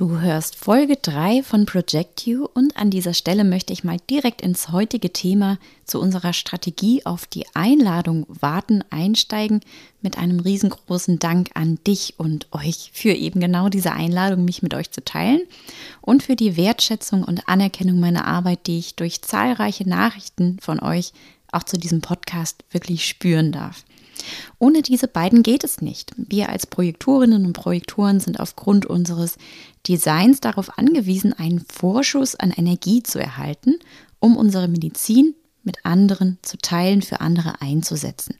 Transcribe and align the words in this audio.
Du 0.00 0.18
hörst 0.18 0.56
Folge 0.56 0.96
3 0.96 1.42
von 1.42 1.66
Project 1.66 2.24
You 2.24 2.46
und 2.54 2.74
an 2.74 2.88
dieser 2.88 3.12
Stelle 3.12 3.44
möchte 3.44 3.74
ich 3.74 3.84
mal 3.84 3.98
direkt 4.08 4.40
ins 4.40 4.72
heutige 4.72 5.12
Thema 5.12 5.58
zu 5.84 6.00
unserer 6.00 6.32
Strategie 6.32 7.04
auf 7.04 7.26
die 7.26 7.44
Einladung 7.52 8.24
warten 8.26 8.82
einsteigen 8.88 9.60
mit 10.00 10.16
einem 10.16 10.40
riesengroßen 10.40 11.18
Dank 11.18 11.50
an 11.52 11.78
dich 11.86 12.14
und 12.16 12.46
euch 12.50 12.92
für 12.94 13.12
eben 13.12 13.40
genau 13.40 13.68
diese 13.68 13.92
Einladung, 13.92 14.46
mich 14.46 14.62
mit 14.62 14.72
euch 14.72 14.90
zu 14.90 15.04
teilen 15.04 15.42
und 16.00 16.22
für 16.22 16.34
die 16.34 16.56
Wertschätzung 16.56 17.22
und 17.22 17.46
Anerkennung 17.46 18.00
meiner 18.00 18.26
Arbeit, 18.26 18.68
die 18.68 18.78
ich 18.78 18.94
durch 18.94 19.20
zahlreiche 19.20 19.86
Nachrichten 19.86 20.56
von 20.62 20.80
euch 20.80 21.12
auch 21.52 21.64
zu 21.64 21.76
diesem 21.76 22.00
Podcast 22.00 22.64
wirklich 22.70 23.06
spüren 23.06 23.52
darf. 23.52 23.84
Ohne 24.58 24.82
diese 24.82 25.08
beiden 25.08 25.42
geht 25.42 25.64
es 25.64 25.80
nicht. 25.80 26.12
Wir 26.16 26.48
als 26.48 26.66
Projektorinnen 26.66 27.46
und 27.46 27.52
Projektoren 27.52 28.20
sind 28.20 28.40
aufgrund 28.40 28.86
unseres 28.86 29.36
Designs 29.88 30.40
darauf 30.40 30.78
angewiesen, 30.78 31.32
einen 31.32 31.64
Vorschuss 31.72 32.34
an 32.34 32.50
Energie 32.50 33.02
zu 33.02 33.18
erhalten, 33.18 33.76
um 34.18 34.36
unsere 34.36 34.68
Medizin 34.68 35.34
mit 35.62 35.84
anderen 35.84 36.38
zu 36.42 36.58
teilen, 36.58 37.02
für 37.02 37.20
andere 37.20 37.60
einzusetzen. 37.60 38.34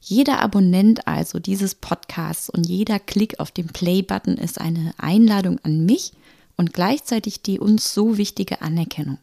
Jeder 0.00 0.40
Abonnent 0.40 1.06
also 1.06 1.38
dieses 1.38 1.74
Podcasts 1.74 2.50
und 2.50 2.66
jeder 2.66 2.98
Klick 2.98 3.38
auf 3.38 3.50
den 3.50 3.68
Play-Button 3.68 4.36
ist 4.36 4.60
eine 4.60 4.92
Einladung 4.96 5.60
an 5.62 5.84
mich 5.84 6.12
und 6.56 6.72
gleichzeitig 6.72 7.42
die 7.42 7.60
uns 7.60 7.94
so 7.94 8.16
wichtige 8.16 8.62
Anerkennung. 8.62 9.18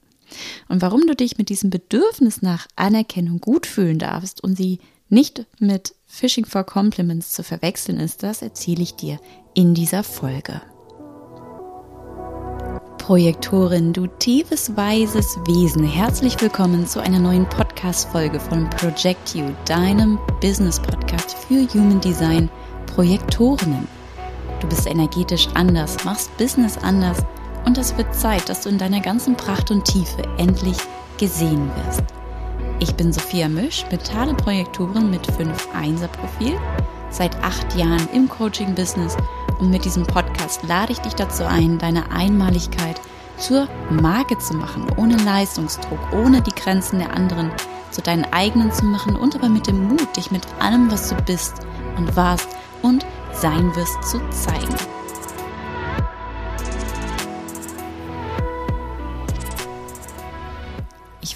Und 0.67 0.81
warum 0.81 1.07
du 1.07 1.15
dich 1.15 1.37
mit 1.37 1.49
diesem 1.49 1.69
Bedürfnis 1.69 2.41
nach 2.41 2.67
Anerkennung 2.75 3.39
gut 3.39 3.65
fühlen 3.65 3.99
darfst 3.99 4.43
und 4.43 4.55
sie 4.57 4.79
nicht 5.09 5.45
mit 5.59 5.95
Fishing 6.05 6.45
for 6.45 6.63
Compliments 6.63 7.31
zu 7.31 7.43
verwechseln 7.43 7.99
ist, 7.99 8.23
das 8.23 8.41
erzähle 8.41 8.83
ich 8.83 8.95
dir 8.95 9.19
in 9.53 9.73
dieser 9.73 10.03
Folge. 10.03 10.61
Projektorin, 12.97 13.93
du 13.93 14.07
tiefes, 14.07 14.75
weises 14.75 15.37
Wesen, 15.47 15.85
herzlich 15.85 16.41
willkommen 16.41 16.85
zu 16.85 16.99
einer 16.99 17.19
neuen 17.19 17.47
Podcast-Folge 17.47 18.37
von 18.37 18.69
Project 18.69 19.33
You, 19.33 19.45
deinem 19.65 20.19
Business-Podcast 20.41 21.37
für 21.37 21.65
Human 21.73 22.01
Design 22.01 22.49
Projektorinnen. 22.87 23.87
Du 24.59 24.67
bist 24.67 24.87
energetisch 24.87 25.47
anders, 25.53 26.03
machst 26.03 26.35
Business 26.37 26.77
anders 26.77 27.19
und 27.65 27.77
es 27.77 27.95
wird 27.95 28.13
Zeit, 28.13 28.49
dass 28.49 28.61
du 28.61 28.69
in 28.69 28.77
deiner 28.77 28.99
ganzen 28.99 29.37
Pracht 29.37 29.71
und 29.71 29.85
Tiefe 29.85 30.23
endlich 30.37 30.77
gesehen 31.17 31.71
wirst. 31.85 32.03
Ich 32.79 32.93
bin 32.93 33.11
Sophia 33.11 33.49
Misch, 33.49 33.85
mentale 33.89 34.35
Projektorin 34.35 35.09
mit 35.09 35.25
5 35.25 35.69
1er 35.73 36.07
Profil, 36.09 36.59
seit 37.09 37.35
acht 37.43 37.75
Jahren 37.75 38.07
im 38.13 38.29
Coaching-Business 38.29 39.17
und 39.59 39.71
mit 39.71 39.83
diesem 39.83 40.05
Podcast 40.05 40.61
lade 40.67 40.91
ich 40.91 40.99
dich 40.99 41.13
dazu 41.13 41.43
ein, 41.45 41.79
deine 41.79 42.11
Einmaligkeit 42.11 43.01
zur 43.37 43.67
Marke 43.89 44.37
zu 44.37 44.53
machen, 44.53 44.85
ohne 44.95 45.17
Leistungsdruck, 45.17 45.99
ohne 46.13 46.41
die 46.41 46.53
Grenzen 46.53 46.99
der 46.99 47.15
anderen 47.15 47.51
zu 47.89 48.03
deinen 48.03 48.25
eigenen 48.31 48.71
zu 48.71 48.85
machen 48.85 49.15
und 49.15 49.35
aber 49.35 49.49
mit 49.49 49.65
dem 49.65 49.87
Mut, 49.87 50.15
dich 50.15 50.29
mit 50.29 50.43
allem, 50.59 50.91
was 50.91 51.09
du 51.09 51.15
bist 51.23 51.55
und 51.97 52.15
warst 52.15 52.49
und 52.83 53.07
sein 53.33 53.75
wirst, 53.75 54.03
zu 54.03 54.19
zeigen. 54.29 54.75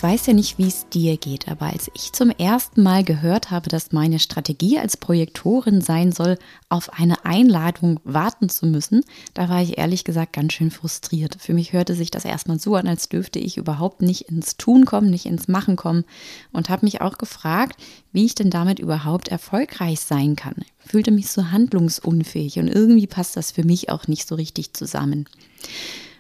Weiß 0.03 0.25
ja 0.25 0.33
nicht, 0.33 0.57
wie 0.57 0.67
es 0.67 0.89
dir 0.89 1.15
geht, 1.15 1.47
aber 1.47 1.67
als 1.67 1.91
ich 1.93 2.11
zum 2.11 2.31
ersten 2.31 2.81
Mal 2.81 3.03
gehört 3.03 3.51
habe, 3.51 3.69
dass 3.69 3.91
meine 3.91 4.17
Strategie 4.17 4.79
als 4.79 4.97
Projektorin 4.97 5.79
sein 5.79 6.11
soll, 6.11 6.39
auf 6.69 6.97
eine 6.97 7.23
Einladung 7.23 7.99
warten 8.03 8.49
zu 8.49 8.65
müssen, 8.65 9.05
da 9.35 9.47
war 9.47 9.61
ich 9.61 9.77
ehrlich 9.77 10.03
gesagt 10.03 10.33
ganz 10.33 10.53
schön 10.53 10.71
frustriert. 10.71 11.37
Für 11.39 11.53
mich 11.53 11.71
hörte 11.71 11.93
sich 11.93 12.09
das 12.09 12.25
erstmal 12.25 12.59
so 12.59 12.73
an, 12.75 12.87
als 12.87 13.09
dürfte 13.09 13.37
ich 13.37 13.57
überhaupt 13.57 14.01
nicht 14.01 14.21
ins 14.21 14.57
Tun 14.57 14.85
kommen, 14.85 15.11
nicht 15.11 15.27
ins 15.27 15.47
Machen 15.47 15.75
kommen 15.75 16.03
und 16.51 16.71
habe 16.71 16.87
mich 16.87 17.01
auch 17.01 17.19
gefragt, 17.19 17.79
wie 18.11 18.25
ich 18.25 18.33
denn 18.33 18.49
damit 18.49 18.79
überhaupt 18.79 19.27
erfolgreich 19.27 19.99
sein 19.99 20.35
kann. 20.35 20.55
Ich 20.83 20.89
fühlte 20.89 21.11
mich 21.11 21.29
so 21.29 21.51
handlungsunfähig 21.51 22.57
und 22.57 22.69
irgendwie 22.69 23.05
passt 23.05 23.37
das 23.37 23.51
für 23.51 23.63
mich 23.63 23.91
auch 23.91 24.07
nicht 24.07 24.27
so 24.27 24.33
richtig 24.33 24.73
zusammen. 24.73 25.27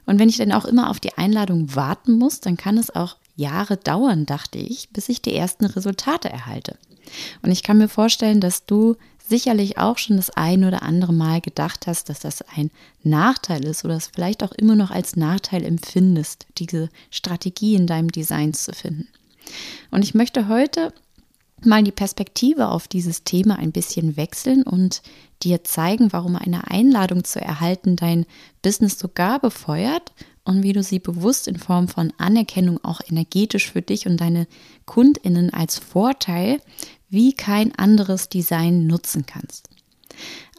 Und 0.05 0.19
wenn 0.19 0.29
ich 0.29 0.37
dann 0.37 0.51
auch 0.51 0.65
immer 0.65 0.91
auf 0.91 0.99
die 0.99 1.17
Einladung 1.17 1.73
warten 1.75 2.19
muss, 2.19 2.41
dann 2.41 2.57
kann 2.57 2.77
es 2.77 2.93
auch 2.93 3.15
Jahre 3.35 3.77
dauern, 3.77 4.25
dachte 4.25 4.57
ich, 4.57 4.89
bis 4.89 5.09
ich 5.09 5.21
die 5.21 5.35
ersten 5.35 5.65
Resultate 5.65 6.29
erhalte. 6.29 6.77
Und 7.41 7.51
ich 7.51 7.63
kann 7.63 7.77
mir 7.77 7.89
vorstellen, 7.89 8.41
dass 8.41 8.65
du 8.65 8.95
sicherlich 9.27 9.77
auch 9.77 9.97
schon 9.97 10.17
das 10.17 10.29
ein 10.29 10.65
oder 10.65 10.83
andere 10.83 11.13
Mal 11.13 11.41
gedacht 11.41 11.87
hast, 11.87 12.09
dass 12.09 12.19
das 12.19 12.41
ein 12.55 12.69
Nachteil 13.03 13.63
ist 13.63 13.85
oder 13.85 13.95
es 13.95 14.07
vielleicht 14.13 14.43
auch 14.43 14.51
immer 14.51 14.75
noch 14.75 14.91
als 14.91 15.15
Nachteil 15.15 15.63
empfindest, 15.63 16.47
diese 16.57 16.89
Strategie 17.09 17.75
in 17.75 17.87
deinem 17.87 18.11
Design 18.11 18.53
zu 18.53 18.73
finden. 18.73 19.07
Und 19.89 20.03
ich 20.03 20.13
möchte 20.13 20.47
heute 20.47 20.93
mal 21.63 21.83
die 21.83 21.91
Perspektive 21.91 22.69
auf 22.69 22.87
dieses 22.87 23.23
Thema 23.23 23.57
ein 23.57 23.71
bisschen 23.71 24.17
wechseln 24.17 24.63
und 24.63 25.01
dir 25.43 25.63
zeigen, 25.63 26.11
warum 26.11 26.35
eine 26.35 26.69
Einladung 26.69 27.23
zu 27.23 27.39
erhalten 27.39 27.95
dein 27.95 28.25
Business 28.61 28.99
sogar 28.99 29.39
befeuert 29.39 30.11
und 30.43 30.63
wie 30.63 30.73
du 30.73 30.83
sie 30.83 30.99
bewusst 30.99 31.47
in 31.47 31.57
Form 31.57 31.87
von 31.87 32.13
Anerkennung 32.17 32.83
auch 32.83 33.01
energetisch 33.07 33.71
für 33.71 33.81
dich 33.81 34.07
und 34.07 34.17
deine 34.17 34.47
Kundinnen 34.85 35.53
als 35.53 35.77
Vorteil 35.79 36.59
wie 37.09 37.33
kein 37.33 37.75
anderes 37.75 38.29
Design 38.29 38.87
nutzen 38.87 39.25
kannst. 39.25 39.69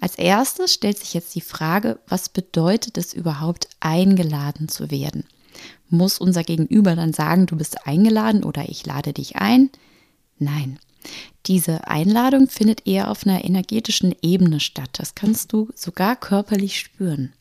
Als 0.00 0.16
erstes 0.16 0.72
stellt 0.74 0.98
sich 0.98 1.14
jetzt 1.14 1.34
die 1.34 1.40
Frage, 1.40 1.98
was 2.06 2.28
bedeutet 2.28 2.98
es 2.98 3.14
überhaupt 3.14 3.68
eingeladen 3.80 4.68
zu 4.68 4.90
werden? 4.90 5.24
Muss 5.88 6.18
unser 6.18 6.42
Gegenüber 6.42 6.96
dann 6.96 7.12
sagen, 7.12 7.46
du 7.46 7.56
bist 7.56 7.86
eingeladen 7.86 8.44
oder 8.44 8.68
ich 8.68 8.84
lade 8.86 9.12
dich 9.12 9.36
ein? 9.36 9.70
Nein. 10.38 10.78
Diese 11.46 11.88
Einladung 11.88 12.48
findet 12.48 12.86
eher 12.86 13.10
auf 13.10 13.26
einer 13.26 13.44
energetischen 13.44 14.14
Ebene 14.22 14.60
statt. 14.60 14.90
Das 14.92 15.14
kannst 15.14 15.52
du 15.52 15.68
sogar 15.74 16.16
körperlich 16.16 16.78
spüren. 16.78 17.32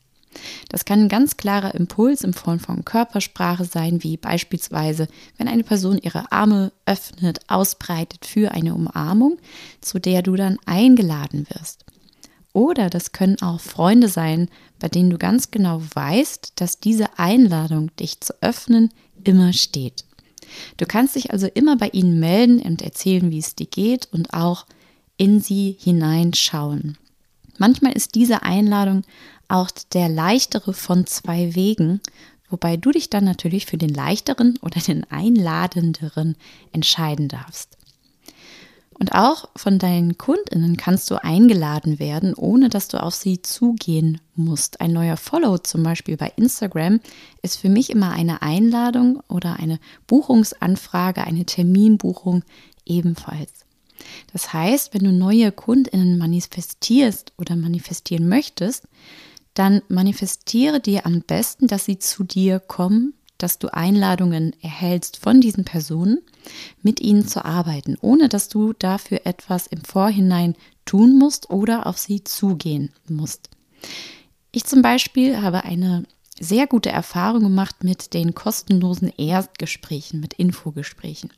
Das 0.68 0.84
kann 0.84 1.00
ein 1.00 1.08
ganz 1.08 1.36
klarer 1.36 1.74
Impuls 1.74 2.24
in 2.24 2.32
Form 2.32 2.58
von 2.58 2.84
Körpersprache 2.84 3.64
sein, 3.64 4.02
wie 4.02 4.16
beispielsweise, 4.16 5.08
wenn 5.38 5.48
eine 5.48 5.64
Person 5.64 5.98
ihre 5.98 6.30
Arme 6.32 6.72
öffnet, 6.86 7.40
ausbreitet 7.48 8.26
für 8.26 8.52
eine 8.52 8.74
Umarmung, 8.74 9.38
zu 9.80 9.98
der 9.98 10.22
du 10.22 10.36
dann 10.36 10.58
eingeladen 10.66 11.46
wirst. 11.50 11.84
Oder 12.52 12.90
das 12.90 13.12
können 13.12 13.40
auch 13.40 13.60
Freunde 13.60 14.08
sein, 14.08 14.48
bei 14.78 14.88
denen 14.88 15.10
du 15.10 15.18
ganz 15.18 15.50
genau 15.50 15.82
weißt, 15.94 16.52
dass 16.56 16.80
diese 16.80 17.18
Einladung, 17.18 17.94
dich 17.96 18.20
zu 18.20 18.34
öffnen, 18.42 18.90
immer 19.24 19.52
steht. 19.52 20.04
Du 20.76 20.84
kannst 20.84 21.16
dich 21.16 21.30
also 21.30 21.46
immer 21.46 21.76
bei 21.76 21.88
ihnen 21.88 22.20
melden 22.20 22.60
und 22.60 22.82
erzählen, 22.82 23.30
wie 23.30 23.38
es 23.38 23.54
dir 23.54 23.66
geht 23.66 24.08
und 24.12 24.34
auch 24.34 24.66
in 25.16 25.40
sie 25.40 25.76
hineinschauen. 25.80 26.98
Manchmal 27.62 27.92
ist 27.92 28.16
diese 28.16 28.42
Einladung 28.42 29.04
auch 29.46 29.70
der 29.92 30.08
leichtere 30.08 30.72
von 30.72 31.06
zwei 31.06 31.54
Wegen, 31.54 32.00
wobei 32.50 32.76
du 32.76 32.90
dich 32.90 33.08
dann 33.08 33.22
natürlich 33.22 33.66
für 33.66 33.76
den 33.76 33.94
leichteren 33.94 34.58
oder 34.62 34.80
den 34.80 35.08
einladenderen 35.12 36.34
entscheiden 36.72 37.28
darfst. 37.28 37.78
Und 38.98 39.12
auch 39.12 39.48
von 39.54 39.78
deinen 39.78 40.18
Kundinnen 40.18 40.76
kannst 40.76 41.08
du 41.12 41.22
eingeladen 41.22 42.00
werden, 42.00 42.34
ohne 42.34 42.68
dass 42.68 42.88
du 42.88 43.00
auf 43.00 43.14
sie 43.14 43.42
zugehen 43.42 44.20
musst. 44.34 44.80
Ein 44.80 44.92
neuer 44.92 45.16
Follow 45.16 45.56
zum 45.58 45.84
Beispiel 45.84 46.16
bei 46.16 46.32
Instagram 46.34 46.98
ist 47.42 47.60
für 47.60 47.68
mich 47.68 47.90
immer 47.90 48.10
eine 48.10 48.42
Einladung 48.42 49.22
oder 49.28 49.60
eine 49.60 49.78
Buchungsanfrage, 50.08 51.22
eine 51.22 51.46
Terminbuchung 51.46 52.42
ebenfalls. 52.84 53.61
Das 54.32 54.52
heißt, 54.52 54.94
wenn 54.94 55.04
du 55.04 55.12
neue 55.12 55.52
Kundinnen 55.52 56.18
manifestierst 56.18 57.32
oder 57.38 57.56
manifestieren 57.56 58.28
möchtest, 58.28 58.88
dann 59.54 59.82
manifestiere 59.88 60.80
dir 60.80 61.06
am 61.06 61.22
besten, 61.22 61.66
dass 61.66 61.84
sie 61.84 61.98
zu 61.98 62.24
dir 62.24 62.58
kommen, 62.58 63.14
dass 63.38 63.58
du 63.58 63.72
Einladungen 63.72 64.54
erhältst 64.62 65.16
von 65.16 65.40
diesen 65.40 65.64
Personen, 65.64 66.18
mit 66.82 67.00
ihnen 67.00 67.26
zu 67.26 67.44
arbeiten, 67.44 67.96
ohne 68.00 68.28
dass 68.28 68.48
du 68.48 68.72
dafür 68.72 69.22
etwas 69.24 69.66
im 69.66 69.82
Vorhinein 69.84 70.54
tun 70.84 71.18
musst 71.18 71.50
oder 71.50 71.86
auf 71.86 71.98
sie 71.98 72.24
zugehen 72.24 72.90
musst. 73.08 73.50
Ich 74.52 74.64
zum 74.64 74.82
Beispiel 74.82 75.40
habe 75.40 75.64
eine 75.64 76.04
sehr 76.42 76.66
gute 76.66 76.90
Erfahrung 76.90 77.44
gemacht 77.44 77.84
mit 77.84 78.14
den 78.14 78.34
kostenlosen 78.34 79.12
Erstgesprächen, 79.16 80.20
mit 80.20 80.34
Infogesprächen. 80.34 81.32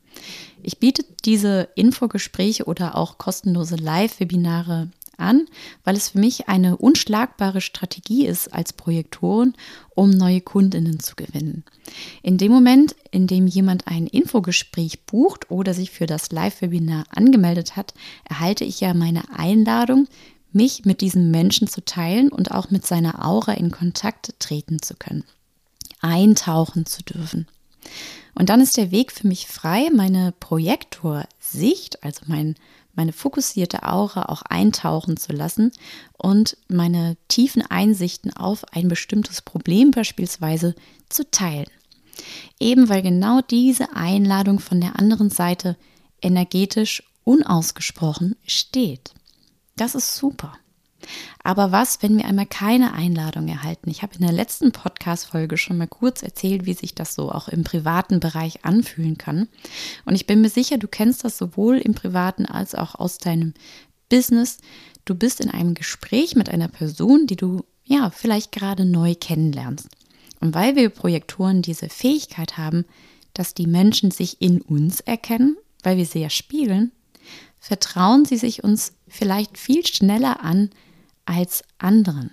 Ich 0.63 0.79
biete 0.79 1.05
diese 1.23 1.69
Infogespräche 1.75 2.65
oder 2.65 2.97
auch 2.97 3.19
kostenlose 3.19 3.75
Live-Webinare 3.75 4.89
an, 5.17 5.45
weil 5.83 5.95
es 5.95 6.09
für 6.09 6.19
mich 6.19 6.49
eine 6.49 6.77
unschlagbare 6.77 7.61
Strategie 7.61 8.25
ist 8.25 8.53
als 8.53 8.73
Projektoren, 8.73 9.53
um 9.93 10.09
neue 10.09 10.41
Kundinnen 10.41 10.99
zu 10.99 11.15
gewinnen. 11.15 11.63
In 12.21 12.37
dem 12.37 12.51
Moment, 12.51 12.95
in 13.11 13.27
dem 13.27 13.47
jemand 13.47 13.87
ein 13.87 14.07
Infogespräch 14.07 15.05
bucht 15.05 15.51
oder 15.51 15.73
sich 15.73 15.91
für 15.91 16.07
das 16.07 16.31
Live-Webinar 16.31 17.05
angemeldet 17.09 17.75
hat, 17.75 17.93
erhalte 18.25 18.65
ich 18.65 18.81
ja 18.81 18.93
meine 18.93 19.23
Einladung, 19.37 20.07
mich 20.55 20.85
mit 20.85 21.01
diesem 21.01 21.29
Menschen 21.31 21.67
zu 21.67 21.83
teilen 21.83 22.29
und 22.29 22.51
auch 22.51 22.71
mit 22.71 22.85
seiner 22.85 23.25
Aura 23.25 23.53
in 23.53 23.71
Kontakt 23.71 24.33
treten 24.39 24.81
zu 24.81 24.95
können, 24.95 25.25
eintauchen 26.01 26.85
zu 26.85 27.03
dürfen. 27.03 27.47
Und 28.33 28.49
dann 28.49 28.61
ist 28.61 28.77
der 28.77 28.91
Weg 28.91 29.11
für 29.11 29.27
mich 29.27 29.47
frei, 29.47 29.89
meine 29.93 30.33
Projektorsicht, 30.39 32.03
also 32.03 32.21
mein, 32.27 32.55
meine 32.93 33.13
fokussierte 33.13 33.83
Aura 33.83 34.23
auch 34.23 34.41
eintauchen 34.43 35.17
zu 35.17 35.33
lassen 35.33 35.71
und 36.17 36.57
meine 36.67 37.17
tiefen 37.27 37.61
Einsichten 37.61 38.35
auf 38.35 38.65
ein 38.73 38.87
bestimmtes 38.87 39.41
Problem 39.41 39.91
beispielsweise 39.91 40.75
zu 41.09 41.29
teilen. 41.29 41.67
Eben 42.59 42.89
weil 42.89 43.01
genau 43.01 43.41
diese 43.41 43.95
Einladung 43.95 44.59
von 44.59 44.79
der 44.81 44.97
anderen 44.97 45.29
Seite 45.29 45.77
energetisch 46.21 47.03
unausgesprochen 47.23 48.35
steht. 48.45 49.13
Das 49.77 49.93
ist 49.93 50.15
super. 50.15 50.57
Aber 51.43 51.71
was, 51.71 52.01
wenn 52.01 52.17
wir 52.17 52.25
einmal 52.25 52.45
keine 52.45 52.93
Einladung 52.93 53.47
erhalten? 53.49 53.89
Ich 53.89 54.01
habe 54.01 54.15
in 54.15 54.21
der 54.21 54.31
letzten 54.31 54.71
Podcast-Folge 54.71 55.57
schon 55.57 55.77
mal 55.77 55.87
kurz 55.87 56.23
erzählt, 56.23 56.65
wie 56.65 56.73
sich 56.73 56.95
das 56.95 57.13
so 57.13 57.29
auch 57.29 57.49
im 57.49 57.63
privaten 57.63 58.19
Bereich 58.21 58.63
anfühlen 58.63 59.17
kann. 59.17 59.49
Und 60.05 60.15
ich 60.15 60.25
bin 60.25 60.41
mir 60.41 60.49
sicher, 60.49 60.77
du 60.77 60.87
kennst 60.87 61.25
das 61.25 61.37
sowohl 61.37 61.77
im 61.77 61.93
privaten 61.93 62.45
als 62.45 62.73
auch 62.73 62.95
aus 62.95 63.17
deinem 63.17 63.53
Business. 64.09 64.59
Du 65.03 65.13
bist 65.13 65.41
in 65.41 65.51
einem 65.51 65.73
Gespräch 65.73 66.35
mit 66.35 66.49
einer 66.49 66.69
Person, 66.69 67.27
die 67.27 67.35
du 67.35 67.65
ja 67.83 68.09
vielleicht 68.09 68.53
gerade 68.53 68.85
neu 68.85 69.13
kennenlernst. 69.13 69.89
Und 70.39 70.55
weil 70.55 70.75
wir 70.75 70.89
Projektoren 70.89 71.61
diese 71.61 71.89
Fähigkeit 71.89 72.57
haben, 72.57 72.85
dass 73.33 73.53
die 73.53 73.67
Menschen 73.67 74.09
sich 74.09 74.41
in 74.41 74.61
uns 74.61 75.01
erkennen, 75.01 75.57
weil 75.83 75.97
wir 75.97 76.05
sie 76.05 76.19
ja 76.19 76.29
spiegeln, 76.29 76.91
vertrauen 77.65 78.25
sie 78.25 78.37
sich 78.37 78.63
uns 78.63 78.93
vielleicht 79.07 79.57
viel 79.57 79.83
schneller 79.87 80.43
an 80.43 80.69
als 81.25 81.63
anderen. 81.79 82.29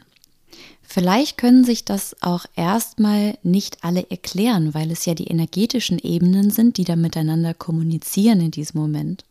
Vielleicht 0.83 1.39
können 1.39 1.65
sich 1.65 1.87
das 1.87 2.15
auch 2.21 2.45
erstmal 2.55 3.39
nicht 3.43 3.83
alle 3.83 4.11
erklären, 4.11 4.75
weil 4.75 4.91
es 4.91 5.07
ja 5.07 5.15
die 5.15 5.29
energetischen 5.29 5.99
Ebenen 5.99 6.51
sind, 6.51 6.77
die 6.77 6.85
da 6.85 6.97
miteinander 6.97 7.55
kommunizieren 7.55 8.43
in 8.43 8.51
diesem 8.51 8.79
Moment. 8.79 9.25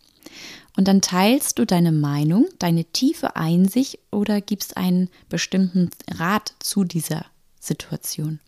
Und 0.76 0.88
dann 0.88 1.02
teilst 1.02 1.60
du 1.60 1.68
deine 1.68 1.92
Meinung, 1.92 2.48
deine 2.58 2.86
tiefe 2.86 3.36
Einsicht 3.36 4.00
oder 4.10 4.42
gibst 4.42 4.78
einen 4.78 5.08
bestimmten 5.30 5.92
Rat 6.10 6.56
zu 6.58 6.84
dieser 6.84 7.28
Situation. 7.60 8.40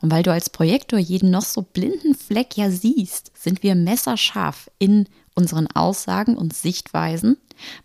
Und 0.00 0.10
weil 0.10 0.22
du 0.22 0.32
als 0.32 0.48
Projektor 0.48 0.98
jeden 0.98 1.30
noch 1.30 1.44
so 1.44 1.60
blinden 1.60 2.14
Fleck 2.14 2.56
ja 2.56 2.70
siehst, 2.70 3.32
sind 3.34 3.62
wir 3.62 3.74
messerscharf 3.74 4.70
in 4.78 5.06
unseren 5.36 5.68
Aussagen 5.68 6.36
und 6.36 6.54
Sichtweisen, 6.54 7.36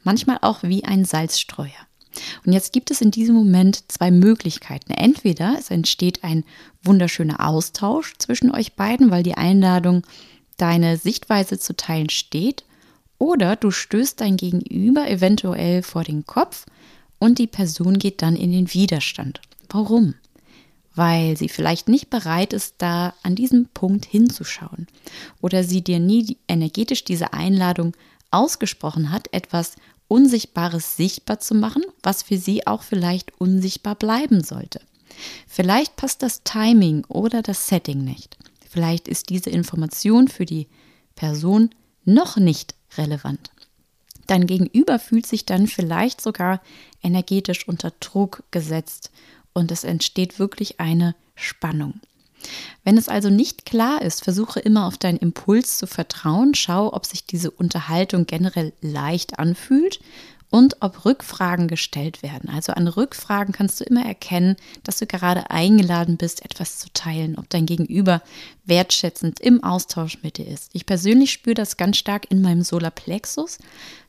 manchmal 0.03 0.39
auch 0.41 0.63
wie 0.63 0.83
ein 0.83 1.05
Salzstreuer. 1.05 1.69
Und 2.45 2.53
jetzt 2.53 2.73
gibt 2.73 2.91
es 2.91 3.01
in 3.01 3.11
diesem 3.11 3.35
Moment 3.35 3.89
zwei 3.91 4.11
Möglichkeiten. 4.11 4.91
Entweder 4.91 5.55
es 5.57 5.69
entsteht 5.69 6.23
ein 6.23 6.43
wunderschöner 6.83 7.47
Austausch 7.47 8.13
zwischen 8.17 8.51
euch 8.51 8.73
beiden, 8.73 9.11
weil 9.11 9.23
die 9.23 9.35
Einladung, 9.35 10.03
deine 10.57 10.97
Sichtweise 10.97 11.57
zu 11.57 11.75
teilen 11.75 12.09
steht, 12.09 12.63
oder 13.17 13.55
du 13.55 13.71
stößt 13.71 14.19
dein 14.19 14.35
Gegenüber 14.35 15.09
eventuell 15.09 15.83
vor 15.83 16.03
den 16.03 16.25
Kopf 16.25 16.65
und 17.19 17.37
die 17.37 17.47
Person 17.47 17.99
geht 17.99 18.21
dann 18.23 18.35
in 18.35 18.51
den 18.51 18.73
Widerstand. 18.73 19.41
Warum? 19.69 20.15
Weil 20.93 21.37
sie 21.37 21.49
vielleicht 21.49 21.87
nicht 21.87 22.09
bereit 22.09 22.53
ist, 22.53 22.75
da 22.79 23.13
an 23.23 23.35
diesem 23.35 23.67
Punkt 23.67 24.05
hinzuschauen 24.05 24.87
oder 25.39 25.63
sie 25.63 25.81
dir 25.81 25.99
nie 25.99 26.37
energetisch 26.47 27.05
diese 27.05 27.33
Einladung 27.33 27.95
ausgesprochen 28.29 29.11
hat, 29.11 29.33
etwas 29.33 29.75
Unsichtbares 30.07 30.97
sichtbar 30.97 31.39
zu 31.39 31.55
machen, 31.55 31.83
was 32.03 32.23
für 32.23 32.37
sie 32.37 32.67
auch 32.67 32.83
vielleicht 32.83 33.39
unsichtbar 33.39 33.95
bleiben 33.95 34.43
sollte. 34.43 34.81
Vielleicht 35.47 35.95
passt 35.95 36.23
das 36.23 36.43
Timing 36.43 37.05
oder 37.05 37.41
das 37.41 37.67
Setting 37.67 38.03
nicht. 38.03 38.37
Vielleicht 38.69 39.07
ist 39.07 39.29
diese 39.29 39.49
Information 39.49 40.27
für 40.27 40.45
die 40.45 40.67
Person 41.15 41.69
noch 42.03 42.37
nicht 42.37 42.75
relevant. 42.97 43.51
Dein 44.27 44.47
Gegenüber 44.47 44.99
fühlt 44.99 45.27
sich 45.27 45.45
dann 45.45 45.67
vielleicht 45.67 46.21
sogar 46.21 46.61
energetisch 47.01 47.67
unter 47.67 47.91
Druck 47.99 48.43
gesetzt 48.51 49.11
und 49.53 49.71
es 49.71 49.83
entsteht 49.83 50.39
wirklich 50.39 50.79
eine 50.79 51.15
Spannung. 51.35 51.99
Wenn 52.83 52.97
es 52.97 53.09
also 53.09 53.29
nicht 53.29 53.65
klar 53.65 54.01
ist, 54.01 54.23
versuche 54.23 54.59
immer 54.59 54.87
auf 54.87 54.97
deinen 54.97 55.17
Impuls 55.17 55.77
zu 55.77 55.85
vertrauen, 55.85 56.55
schau, 56.55 56.91
ob 56.93 57.05
sich 57.05 57.25
diese 57.25 57.51
Unterhaltung 57.51 58.25
generell 58.25 58.73
leicht 58.81 59.37
anfühlt 59.37 59.99
und 60.49 60.77
ob 60.81 61.05
Rückfragen 61.05 61.67
gestellt 61.67 62.23
werden. 62.23 62.49
Also 62.49 62.73
an 62.73 62.87
Rückfragen 62.87 63.53
kannst 63.53 63.79
du 63.79 63.85
immer 63.85 64.05
erkennen, 64.05 64.57
dass 64.83 64.97
du 64.97 65.05
gerade 65.05 65.49
eingeladen 65.49 66.17
bist, 66.17 66.43
etwas 66.43 66.77
zu 66.77 66.89
teilen, 66.93 67.37
ob 67.37 67.49
dein 67.49 67.65
Gegenüber 67.65 68.21
wertschätzend 68.65 69.39
im 69.39 69.63
Austausch 69.63 70.17
mit 70.23 70.37
dir 70.37 70.47
ist. 70.47 70.71
Ich 70.73 70.85
persönlich 70.85 71.31
spüre 71.31 71.53
das 71.53 71.77
ganz 71.77 71.97
stark 71.97 72.29
in 72.29 72.41
meinem 72.41 72.63
Solarplexus, 72.63 73.59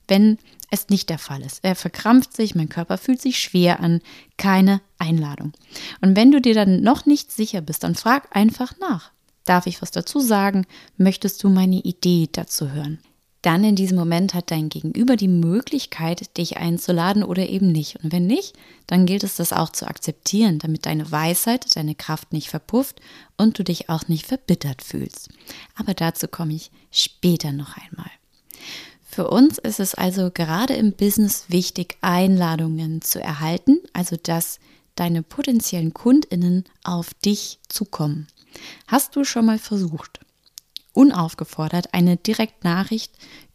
wenn 0.09 0.39
es 0.73 0.89
nicht 0.89 1.11
der 1.11 1.19
Fall 1.19 1.43
ist. 1.43 1.61
Er 1.63 1.77
verkrampft 1.77 2.35
sich, 2.35 2.55
mein 2.55 2.71
Körper 2.71 2.97
fühlt 2.97 3.21
sich 3.21 3.39
schwer 3.39 3.81
an, 3.81 4.01
keine 4.39 4.81
Einladung. 4.99 5.53
Und 6.01 6.17
wenn 6.17 6.33
du 6.33 6.41
dir 6.41 6.55
dann 6.55 6.83
noch 6.83 7.05
nicht 7.05 7.31
sicher 7.31 7.61
bist, 7.61 7.85
dann 7.85 7.95
frag 7.95 8.35
einfach 8.35 8.73
nach. 8.81 9.13
Darf 9.45 9.67
ich 9.67 9.83
was 9.83 9.91
dazu 9.91 10.19
sagen? 10.19 10.67
Möchtest 10.97 11.45
du 11.45 11.51
meine 11.51 11.77
Idee 11.77 12.29
dazu 12.33 12.73
hören? 12.73 13.01
Dann 13.43 13.65
in 13.65 13.77
diesem 13.77 13.99
Moment 13.99 14.35
hat 14.35 14.51
dein 14.51 14.71
Gegenüber 14.71 15.17
die 15.17 15.29
Möglichkeit, 15.29 16.39
dich 16.39 16.57
einzuladen 16.57 17.23
oder 17.23 17.49
eben 17.49 17.71
nicht. 17.71 18.03
Und 18.03 18.13
wenn 18.13 18.27
nicht, 18.27 18.55
dann 18.87 19.05
gilt 19.05 19.25
es 19.25 19.37
das 19.37 19.53
auch 19.53 19.71
zu 19.71 19.87
akzeptieren, 19.87 20.59
damit 20.59 20.87
deine 20.87 21.11
Weisheit, 21.11 21.77
deine 21.77 21.97
Kraft 21.97 22.33
nicht 22.33 22.49
verpufft 22.49 23.01
und 23.37 23.59
du 23.59 23.65
dich 23.65 23.91
auch 23.91 24.09
nicht 24.09 24.27
verbittert 24.27 24.81
fühlst. 24.83 25.29
Aber 25.75 25.93
dazu 25.93 26.29
komme 26.29 26.55
ich 26.55 26.71
später 26.93 27.53
noch 27.53 27.77
einmal. 27.77 28.11
Für 29.15 29.29
uns 29.29 29.59
ist 29.59 29.79
es 29.79 29.95
also 29.95 30.31
gerade 30.33 30.73
im 30.73 30.95
Business 30.95 31.45
wichtig, 31.49 31.99
Einladungen 32.01 33.03
zu 33.03 33.21
erhalten, 33.21 33.79
also 33.93 34.17
dass 34.17 34.59
deine 34.95 35.23
potenziellen 35.23 35.93
Kundinnen 35.93 36.65
auf 36.83 37.13
dich 37.13 37.59
zukommen. 37.69 38.27
Hast 38.87 39.15
du 39.15 39.25
schon 39.25 39.45
mal 39.45 39.59
versucht, 39.59 40.21
unaufgefordert 40.93 41.95
eine 41.95 42.17
Direktnachricht 42.17 43.13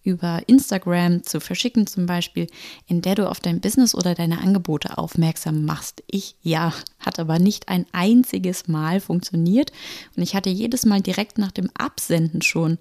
über 0.08 0.42
Instagram 0.48 1.24
zu 1.24 1.42
verschicken, 1.42 1.86
zum 1.86 2.06
Beispiel, 2.06 2.48
in 2.88 3.02
der 3.02 3.16
du 3.16 3.30
auf 3.30 3.42
dein 3.42 3.60
Business 3.60 3.94
oder 3.94 4.16
deine 4.16 4.40
Angebote 4.40 4.98
aufmerksam 4.98 5.66
machst. 5.66 6.02
Ich 6.10 6.36
ja, 6.42 6.74
hat 7.00 7.20
aber 7.20 7.40
nicht 7.40 7.68
ein 7.68 7.86
einziges 7.92 8.68
Mal 8.68 9.02
funktioniert 9.02 9.72
und 10.16 10.24
ich 10.24 10.34
hatte 10.34 10.50
jedes 10.50 10.86
Mal 10.86 11.02
direkt 11.02 11.38
nach 11.38 11.52
dem 11.52 11.70
Absenden 11.78 12.42
schon, 12.42 12.78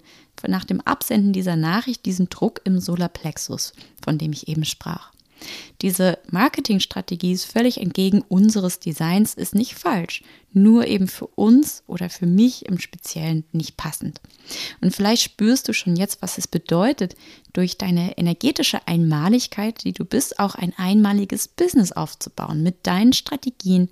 nach 0.47 0.63
dem 0.63 0.79
Absenden 0.81 1.33
dieser 1.33 1.57
Nachricht 1.57 2.05
diesen 2.05 2.29
Druck 2.29 2.61
im 2.63 2.79
Solarplexus, 2.79 3.73
von 4.01 4.17
dem 4.17 4.31
ich 4.31 4.47
eben 4.47 4.63
sprach. 4.63 5.11
Diese 5.81 6.17
Marketingstrategie 6.31 7.33
ist 7.33 7.45
völlig 7.45 7.79
entgegen 7.79 8.23
unseres 8.27 8.79
Designs, 8.79 9.33
ist 9.33 9.55
nicht 9.55 9.75
falsch, 9.75 10.23
nur 10.53 10.87
eben 10.87 11.07
für 11.07 11.27
uns 11.27 11.83
oder 11.87 12.09
für 12.09 12.25
mich 12.25 12.65
im 12.65 12.79
Speziellen 12.79 13.43
nicht 13.51 13.77
passend. 13.77 14.21
Und 14.81 14.95
vielleicht 14.95 15.23
spürst 15.23 15.67
du 15.67 15.73
schon 15.73 15.95
jetzt, 15.95 16.21
was 16.21 16.37
es 16.37 16.47
bedeutet, 16.47 17.15
durch 17.53 17.77
deine 17.77 18.17
energetische 18.17 18.87
Einmaligkeit, 18.87 19.83
die 19.83 19.93
du 19.93 20.05
bist, 20.05 20.39
auch 20.39 20.55
ein 20.55 20.73
einmaliges 20.77 21.47
Business 21.47 21.91
aufzubauen, 21.91 22.63
mit 22.63 22.87
deinen 22.87 23.13
Strategien 23.13 23.89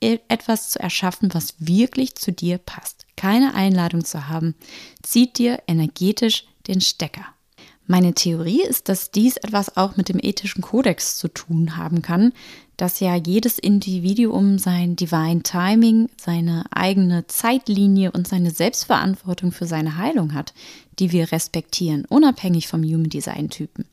e- 0.00 0.18
etwas 0.28 0.70
zu 0.70 0.80
erschaffen, 0.80 1.32
was 1.34 1.54
wirklich 1.58 2.14
zu 2.14 2.32
dir 2.32 2.58
passt. 2.58 3.06
Keine 3.16 3.54
Einladung 3.54 4.04
zu 4.04 4.28
haben, 4.28 4.54
zieht 5.02 5.38
dir 5.38 5.62
energetisch 5.66 6.44
den 6.66 6.80
Stecker. 6.80 7.26
Meine 7.90 8.12
Theorie 8.12 8.62
ist, 8.62 8.90
dass 8.90 9.10
dies 9.10 9.38
etwas 9.38 9.78
auch 9.78 9.96
mit 9.96 10.10
dem 10.10 10.20
ethischen 10.22 10.60
Kodex 10.60 11.16
zu 11.16 11.26
tun 11.26 11.78
haben 11.78 12.02
kann, 12.02 12.34
dass 12.76 13.00
ja 13.00 13.16
jedes 13.16 13.58
Individuum 13.58 14.58
sein 14.58 14.94
Divine 14.94 15.42
Timing, 15.42 16.10
seine 16.20 16.66
eigene 16.70 17.26
Zeitlinie 17.28 18.12
und 18.12 18.28
seine 18.28 18.50
Selbstverantwortung 18.50 19.52
für 19.52 19.66
seine 19.66 19.96
Heilung 19.96 20.34
hat, 20.34 20.52
die 20.98 21.12
wir 21.12 21.32
respektieren, 21.32 22.04
unabhängig 22.04 22.68
vom 22.68 22.82
Human 22.82 23.08
Design 23.08 23.48
Typen. 23.48 23.86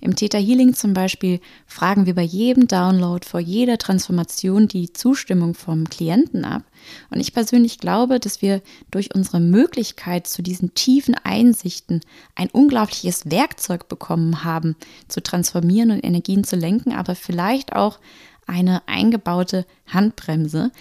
Im 0.00 0.16
Theta 0.16 0.38
Healing 0.38 0.74
zum 0.74 0.94
Beispiel 0.94 1.40
fragen 1.66 2.06
wir 2.06 2.14
bei 2.14 2.22
jedem 2.22 2.68
Download 2.68 3.26
vor 3.26 3.40
jeder 3.40 3.78
Transformation 3.78 4.68
die 4.68 4.92
Zustimmung 4.92 5.54
vom 5.54 5.88
Klienten 5.88 6.44
ab. 6.44 6.62
Und 7.10 7.20
ich 7.20 7.32
persönlich 7.32 7.78
glaube, 7.78 8.20
dass 8.20 8.42
wir 8.42 8.62
durch 8.90 9.14
unsere 9.14 9.40
Möglichkeit 9.40 10.26
zu 10.26 10.42
diesen 10.42 10.74
tiefen 10.74 11.14
Einsichten 11.22 12.00
ein 12.34 12.50
unglaubliches 12.50 13.30
Werkzeug 13.30 13.88
bekommen 13.88 14.44
haben, 14.44 14.76
zu 15.08 15.22
transformieren 15.22 15.90
und 15.90 16.04
Energien 16.04 16.44
zu 16.44 16.56
lenken, 16.56 16.92
aber 16.92 17.14
vielleicht 17.14 17.74
auch 17.74 18.00
eine 18.46 18.86
eingebaute 18.88 19.66
Handbremse, 19.86 20.72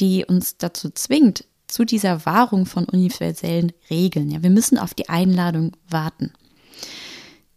die 0.00 0.24
uns 0.24 0.56
dazu 0.56 0.90
zwingt, 0.90 1.44
zu 1.70 1.84
dieser 1.84 2.26
Wahrung 2.26 2.66
von 2.66 2.84
universellen 2.84 3.72
Regeln. 3.90 4.30
Ja, 4.30 4.42
wir 4.42 4.50
müssen 4.50 4.78
auf 4.78 4.94
die 4.94 5.08
Einladung 5.08 5.72
warten. 5.88 6.32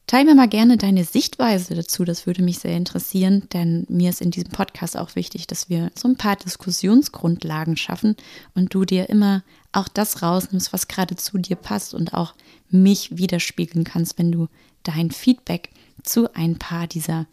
Teil 0.05 0.25
mir 0.25 0.35
mal 0.35 0.49
gerne 0.49 0.77
deine 0.77 1.05
Sichtweise 1.05 1.75
dazu, 1.75 2.03
das 2.03 2.27
würde 2.27 2.43
mich 2.43 2.59
sehr 2.59 2.75
interessieren, 2.75 3.47
denn 3.53 3.85
mir 3.87 4.09
ist 4.09 4.21
in 4.21 4.31
diesem 4.31 4.51
Podcast 4.51 4.97
auch 4.97 5.15
wichtig, 5.15 5.47
dass 5.47 5.69
wir 5.69 5.91
so 5.95 6.09
ein 6.09 6.17
paar 6.17 6.35
Diskussionsgrundlagen 6.35 7.77
schaffen 7.77 8.17
und 8.53 8.73
du 8.73 8.83
dir 8.83 9.09
immer 9.09 9.43
auch 9.71 9.87
das 9.87 10.21
rausnimmst, 10.21 10.73
was 10.73 10.87
gerade 10.87 11.15
zu 11.15 11.37
dir 11.37 11.55
passt 11.55 11.93
und 11.93 12.13
auch 12.13 12.35
mich 12.69 13.17
widerspiegeln 13.17 13.85
kannst, 13.85 14.19
wenn 14.19 14.31
du 14.31 14.49
dein 14.83 15.09
Feedback 15.09 15.69
zu 16.03 16.33
ein 16.35 16.59
paar 16.59 16.87
dieser 16.87 17.25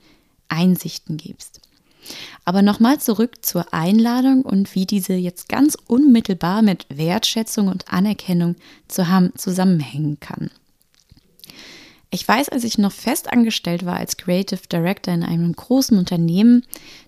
Einsichten 0.48 1.16
gibst. 1.16 1.60
Aber 2.44 2.62
nochmal 2.62 2.98
zurück 3.00 3.44
zur 3.44 3.74
Einladung 3.74 4.42
und 4.42 4.74
wie 4.74 4.86
diese 4.86 5.14
jetzt 5.14 5.48
ganz 5.48 5.76
unmittelbar 5.86 6.62
mit 6.62 6.86
Wertschätzung 6.88 7.68
und 7.68 7.92
Anerkennung 7.92 8.56
zusammenhängen 8.88 10.18
kann. 10.20 10.50
Ich 12.12 12.26
weiß, 12.26 12.48
als 12.48 12.64
ich 12.64 12.76
noch 12.76 12.90
fest 12.90 13.32
angestellt 13.32 13.86
war 13.86 13.96
als 13.96 14.16
Creative 14.16 14.62
Director 14.70 15.14
in 15.14 15.22
einem 15.22 15.52
großen 15.52 15.96
Unternehmen, 15.96 16.66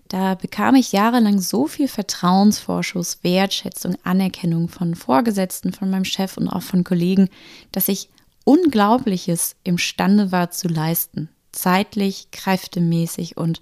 da 0.09 0.37
bekam 0.37 0.77
ich 0.77 0.93
jahrelang 0.93 1.41
so 1.41 1.67
viel 1.67 1.89
Vertrauensvorschuss, 1.89 3.19
Wertschätzung, 3.23 3.97
Anerkennung 4.05 4.69
von 4.69 4.95
Vorgesetzten, 4.95 5.73
von 5.73 5.91
meinem 5.91 6.05
Chef 6.05 6.37
und 6.37 6.49
auch 6.49 6.63
von 6.63 6.85
Kollegen, 6.85 7.31
dass 7.73 7.89
ich 7.89 8.11
Unglaubliches 8.45 9.57
imstande 9.65 10.33
war 10.33 10.51
zu 10.51 10.69
leisten. 10.69 11.29
Zeitlich, 11.51 12.31
kräftemäßig 12.31 13.37
und 13.37 13.61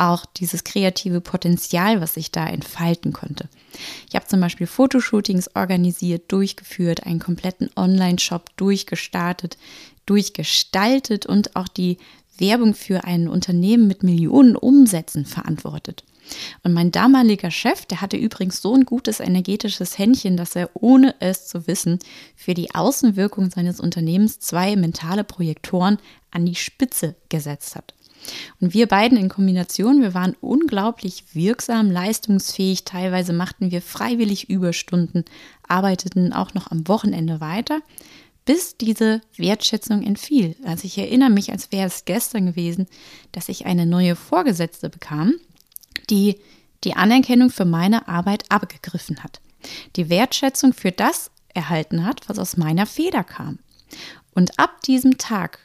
auch 0.00 0.24
dieses 0.26 0.64
kreative 0.64 1.20
Potenzial, 1.20 2.00
was 2.00 2.16
ich 2.16 2.32
da 2.32 2.46
entfalten 2.46 3.12
konnte. 3.12 3.48
Ich 4.08 4.14
habe 4.16 4.26
zum 4.26 4.40
Beispiel 4.40 4.66
Fotoshootings 4.66 5.54
organisiert, 5.54 6.32
durchgeführt, 6.32 7.06
einen 7.06 7.20
kompletten 7.20 7.70
Online-Shop 7.76 8.50
durchgestartet, 8.56 9.58
durchgestaltet 10.06 11.26
und 11.26 11.54
auch 11.54 11.68
die 11.68 11.98
Werbung 12.38 12.74
für 12.74 13.04
ein 13.04 13.28
Unternehmen 13.28 13.86
mit 13.86 14.02
Millionen 14.02 14.56
Umsätzen 14.56 15.26
verantwortet. 15.26 16.04
Und 16.62 16.72
mein 16.72 16.92
damaliger 16.92 17.50
Chef, 17.50 17.86
der 17.86 18.00
hatte 18.00 18.16
übrigens 18.16 18.62
so 18.62 18.74
ein 18.74 18.84
gutes 18.84 19.20
energetisches 19.20 19.98
Händchen, 19.98 20.36
dass 20.36 20.56
er 20.56 20.70
ohne 20.74 21.14
es 21.20 21.46
zu 21.46 21.66
wissen 21.66 21.98
für 22.36 22.54
die 22.54 22.74
Außenwirkung 22.74 23.50
seines 23.50 23.80
Unternehmens 23.80 24.38
zwei 24.38 24.76
mentale 24.76 25.24
Projektoren 25.24 25.98
an 26.30 26.46
die 26.46 26.54
Spitze 26.54 27.16
gesetzt 27.28 27.76
hat. 27.76 27.94
Und 28.60 28.74
wir 28.74 28.86
beiden 28.86 29.18
in 29.18 29.28
Kombination, 29.28 30.02
wir 30.02 30.14
waren 30.14 30.36
unglaublich 30.40 31.24
wirksam, 31.32 31.90
leistungsfähig. 31.90 32.84
Teilweise 32.84 33.32
machten 33.32 33.70
wir 33.70 33.82
freiwillig 33.82 34.48
Überstunden, 34.48 35.24
arbeiteten 35.66 36.32
auch 36.32 36.54
noch 36.54 36.70
am 36.70 36.86
Wochenende 36.88 37.40
weiter, 37.40 37.80
bis 38.44 38.76
diese 38.76 39.20
Wertschätzung 39.36 40.02
entfiel. 40.02 40.56
Also 40.64 40.84
ich 40.84 40.98
erinnere 40.98 41.30
mich, 41.30 41.52
als 41.52 41.72
wäre 41.72 41.86
es 41.86 42.04
gestern 42.04 42.46
gewesen, 42.46 42.86
dass 43.32 43.48
ich 43.48 43.66
eine 43.66 43.86
neue 43.86 44.16
Vorgesetzte 44.16 44.90
bekam, 44.90 45.34
die 46.08 46.36
die 46.84 46.96
Anerkennung 46.96 47.50
für 47.50 47.64
meine 47.64 48.08
Arbeit 48.08 48.44
abgegriffen 48.50 49.22
hat. 49.22 49.40
Die 49.96 50.08
Wertschätzung 50.08 50.72
für 50.72 50.92
das 50.92 51.30
erhalten 51.54 52.04
hat, 52.04 52.28
was 52.28 52.38
aus 52.38 52.56
meiner 52.56 52.86
Feder 52.86 53.24
kam. 53.24 53.58
Und 54.34 54.58
ab 54.58 54.80
diesem 54.82 55.18
Tag 55.18 55.58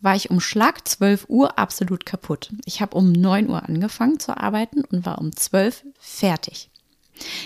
war 0.00 0.14
ich 0.14 0.30
um 0.30 0.40
Schlag 0.40 0.86
12 0.86 1.26
Uhr 1.28 1.58
absolut 1.58 2.06
kaputt. 2.06 2.50
Ich 2.64 2.80
habe 2.80 2.96
um 2.96 3.12
9 3.12 3.48
Uhr 3.48 3.66
angefangen 3.68 4.20
zu 4.20 4.36
arbeiten 4.36 4.84
und 4.84 5.06
war 5.06 5.18
um 5.18 5.34
12 5.34 5.84
fertig. 5.98 6.70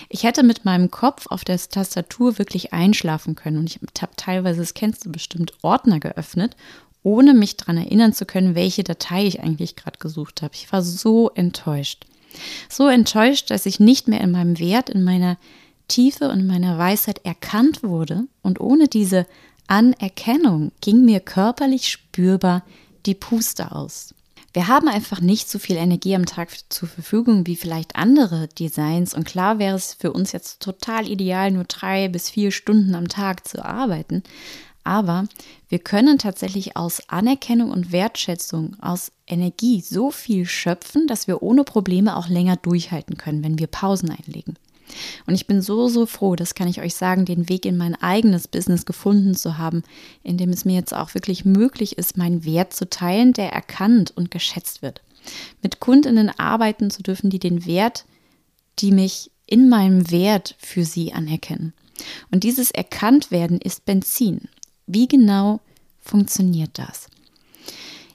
Ich 0.09 0.23
hätte 0.23 0.43
mit 0.43 0.65
meinem 0.65 0.91
Kopf 0.91 1.27
auf 1.27 1.45
der 1.45 1.57
Tastatur 1.57 2.37
wirklich 2.37 2.73
einschlafen 2.73 3.35
können 3.35 3.57
und 3.57 3.69
ich 3.69 3.79
habe 4.01 4.11
teilweise, 4.17 4.59
das 4.59 4.73
kennst 4.73 5.05
du 5.05 5.11
bestimmt, 5.11 5.53
Ordner 5.61 5.99
geöffnet, 5.99 6.57
ohne 7.03 7.33
mich 7.33 7.57
daran 7.57 7.77
erinnern 7.77 8.13
zu 8.13 8.25
können, 8.25 8.53
welche 8.53 8.83
Datei 8.83 9.25
ich 9.25 9.41
eigentlich 9.41 9.75
gerade 9.75 9.97
gesucht 9.97 10.41
habe. 10.41 10.53
Ich 10.55 10.71
war 10.71 10.81
so 10.81 11.29
enttäuscht. 11.29 12.05
So 12.69 12.87
enttäuscht, 12.87 13.49
dass 13.49 13.65
ich 13.65 13.79
nicht 13.79 14.07
mehr 14.07 14.21
in 14.21 14.31
meinem 14.31 14.59
Wert, 14.59 14.89
in 14.89 15.03
meiner 15.03 15.37
Tiefe 15.87 16.29
und 16.29 16.47
meiner 16.47 16.77
Weisheit 16.77 17.25
erkannt 17.25 17.83
wurde 17.83 18.25
und 18.41 18.61
ohne 18.61 18.87
diese 18.87 19.25
Anerkennung 19.71 20.73
ging 20.81 21.05
mir 21.05 21.21
körperlich 21.21 21.87
spürbar 21.87 22.65
die 23.05 23.15
Puste 23.15 23.71
aus. 23.71 24.13
Wir 24.51 24.67
haben 24.67 24.89
einfach 24.89 25.21
nicht 25.21 25.49
so 25.49 25.59
viel 25.59 25.77
Energie 25.77 26.13
am 26.13 26.25
Tag 26.25 26.49
zur 26.67 26.89
Verfügung 26.89 27.47
wie 27.47 27.55
vielleicht 27.55 27.95
andere 27.95 28.49
Designs. 28.49 29.13
Und 29.13 29.23
klar 29.23 29.59
wäre 29.59 29.77
es 29.77 29.93
für 29.93 30.11
uns 30.11 30.33
jetzt 30.33 30.61
total 30.61 31.07
ideal, 31.07 31.51
nur 31.51 31.63
drei 31.63 32.09
bis 32.09 32.29
vier 32.29 32.51
Stunden 32.51 32.95
am 32.95 33.07
Tag 33.07 33.47
zu 33.47 33.63
arbeiten. 33.63 34.23
Aber 34.83 35.23
wir 35.69 35.79
können 35.79 36.17
tatsächlich 36.17 36.75
aus 36.75 37.07
Anerkennung 37.07 37.71
und 37.71 37.93
Wertschätzung, 37.93 38.75
aus 38.81 39.13
Energie 39.25 39.79
so 39.79 40.11
viel 40.11 40.45
schöpfen, 40.45 41.07
dass 41.07 41.27
wir 41.27 41.41
ohne 41.41 41.63
Probleme 41.63 42.17
auch 42.17 42.27
länger 42.27 42.57
durchhalten 42.57 43.17
können, 43.17 43.41
wenn 43.41 43.57
wir 43.57 43.67
Pausen 43.67 44.09
einlegen. 44.09 44.57
Und 45.25 45.35
ich 45.35 45.47
bin 45.47 45.61
so, 45.61 45.87
so 45.87 46.05
froh, 46.05 46.35
das 46.35 46.55
kann 46.55 46.67
ich 46.67 46.81
euch 46.81 46.95
sagen, 46.95 47.25
den 47.25 47.49
Weg 47.49 47.65
in 47.65 47.77
mein 47.77 47.95
eigenes 47.95 48.47
Business 48.47 48.85
gefunden 48.85 49.35
zu 49.35 49.57
haben, 49.57 49.83
in 50.23 50.37
dem 50.37 50.49
es 50.49 50.65
mir 50.65 50.75
jetzt 50.75 50.93
auch 50.93 51.13
wirklich 51.13 51.45
möglich 51.45 51.97
ist, 51.97 52.17
meinen 52.17 52.45
Wert 52.45 52.73
zu 52.73 52.89
teilen, 52.89 53.33
der 53.33 53.51
erkannt 53.51 54.11
und 54.11 54.31
geschätzt 54.31 54.81
wird. 54.81 55.01
Mit 55.61 55.79
Kundinnen 55.79 56.31
arbeiten 56.37 56.89
zu 56.89 57.03
dürfen, 57.03 57.29
die 57.29 57.39
den 57.39 57.65
Wert, 57.65 58.05
die 58.79 58.91
mich 58.91 59.31
in 59.45 59.69
meinem 59.69 60.09
Wert 60.11 60.55
für 60.59 60.85
sie 60.85 61.13
anerkennen. 61.13 61.73
Und 62.31 62.43
dieses 62.43 62.71
Erkanntwerden 62.71 63.59
ist 63.59 63.85
Benzin. 63.85 64.47
Wie 64.87 65.07
genau 65.07 65.59
funktioniert 65.99 66.71
das? 66.73 67.07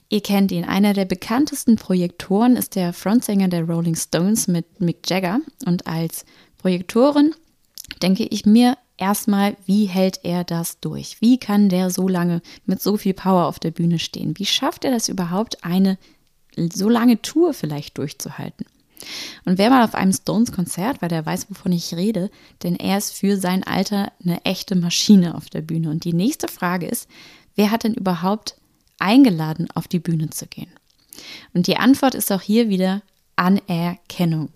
Ihr 0.09 0.21
kennt 0.21 0.51
ihn. 0.51 0.63
Einer 0.63 0.93
der 0.93 1.05
bekanntesten 1.05 1.75
Projektoren 1.75 2.55
ist 2.55 2.75
der 2.75 2.93
Frontsänger 2.93 3.49
der 3.49 3.65
Rolling 3.65 3.95
Stones 3.95 4.47
mit 4.47 4.79
Mick 4.79 5.09
Jagger. 5.09 5.39
Und 5.65 5.85
als 5.85 6.25
Projektoren 6.57 7.33
denke 8.01 8.23
ich 8.23 8.45
mir 8.45 8.77
erstmal, 8.97 9.55
wie 9.65 9.85
hält 9.85 10.19
er 10.23 10.43
das 10.43 10.79
durch? 10.79 11.21
Wie 11.21 11.37
kann 11.39 11.69
der 11.69 11.89
so 11.89 12.07
lange 12.07 12.41
mit 12.65 12.81
so 12.81 12.97
viel 12.97 13.13
Power 13.13 13.45
auf 13.45 13.59
der 13.59 13.71
Bühne 13.71 13.99
stehen? 13.99 14.37
Wie 14.37 14.45
schafft 14.45 14.83
er 14.83 14.91
das 14.91 15.09
überhaupt, 15.09 15.63
eine 15.63 15.97
so 16.73 16.89
lange 16.89 17.21
Tour 17.21 17.53
vielleicht 17.53 17.97
durchzuhalten? 17.97 18.65
Und 19.45 19.57
wer 19.57 19.69
mal 19.69 19.83
auf 19.83 19.95
einem 19.95 20.11
Stones-Konzert 20.11 21.01
war, 21.01 21.09
der 21.09 21.25
weiß, 21.25 21.49
wovon 21.49 21.71
ich 21.71 21.93
rede, 21.93 22.31
denn 22.63 22.75
er 22.75 22.97
ist 22.97 23.13
für 23.13 23.37
sein 23.37 23.63
Alter 23.63 24.11
eine 24.23 24.43
echte 24.43 24.75
Maschine 24.75 25.35
auf 25.35 25.49
der 25.49 25.61
Bühne. 25.61 25.91
Und 25.91 26.03
die 26.03 26.13
nächste 26.13 26.47
Frage 26.47 26.87
ist, 26.87 27.07
wer 27.55 27.71
hat 27.71 27.83
denn 27.83 27.93
überhaupt 27.93 28.57
eingeladen, 28.99 29.67
auf 29.75 29.87
die 29.87 29.99
Bühne 29.99 30.31
zu 30.31 30.47
gehen? 30.47 30.71
Und 31.53 31.67
die 31.67 31.77
Antwort 31.77 32.15
ist 32.15 32.31
auch 32.31 32.41
hier 32.41 32.69
wieder 32.69 33.01
Anerkennung. 33.35 34.49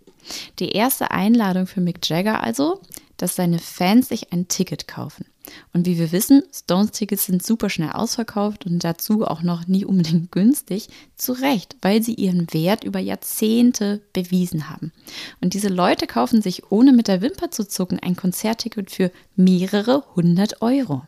Die 0.59 0.69
erste 0.69 1.11
Einladung 1.11 1.67
für 1.67 1.81
Mick 1.81 2.07
Jagger 2.07 2.43
also, 2.43 2.81
dass 3.21 3.35
seine 3.35 3.59
Fans 3.59 4.09
sich 4.09 4.33
ein 4.33 4.47
Ticket 4.47 4.87
kaufen. 4.87 5.25
Und 5.73 5.85
wie 5.85 5.99
wir 5.99 6.11
wissen, 6.11 6.43
Stones-Tickets 6.51 7.25
sind 7.25 7.45
super 7.45 7.69
schnell 7.69 7.91
ausverkauft 7.91 8.65
und 8.65 8.83
dazu 8.83 9.25
auch 9.25 9.43
noch 9.43 9.67
nie 9.67 9.85
unbedingt 9.85 10.31
günstig. 10.31 10.87
Zu 11.15 11.33
Recht, 11.33 11.75
weil 11.81 12.01
sie 12.01 12.15
ihren 12.15 12.51
Wert 12.51 12.83
über 12.83 12.99
Jahrzehnte 12.99 14.01
bewiesen 14.13 14.69
haben. 14.69 14.91
Und 15.39 15.53
diese 15.53 15.69
Leute 15.69 16.07
kaufen 16.07 16.41
sich, 16.41 16.71
ohne 16.71 16.93
mit 16.93 17.07
der 17.07 17.21
Wimper 17.21 17.51
zu 17.51 17.67
zucken, 17.67 17.99
ein 17.99 18.15
Konzertticket 18.15 18.89
für 18.89 19.11
mehrere 19.35 20.03
hundert 20.15 20.61
Euro. 20.61 21.03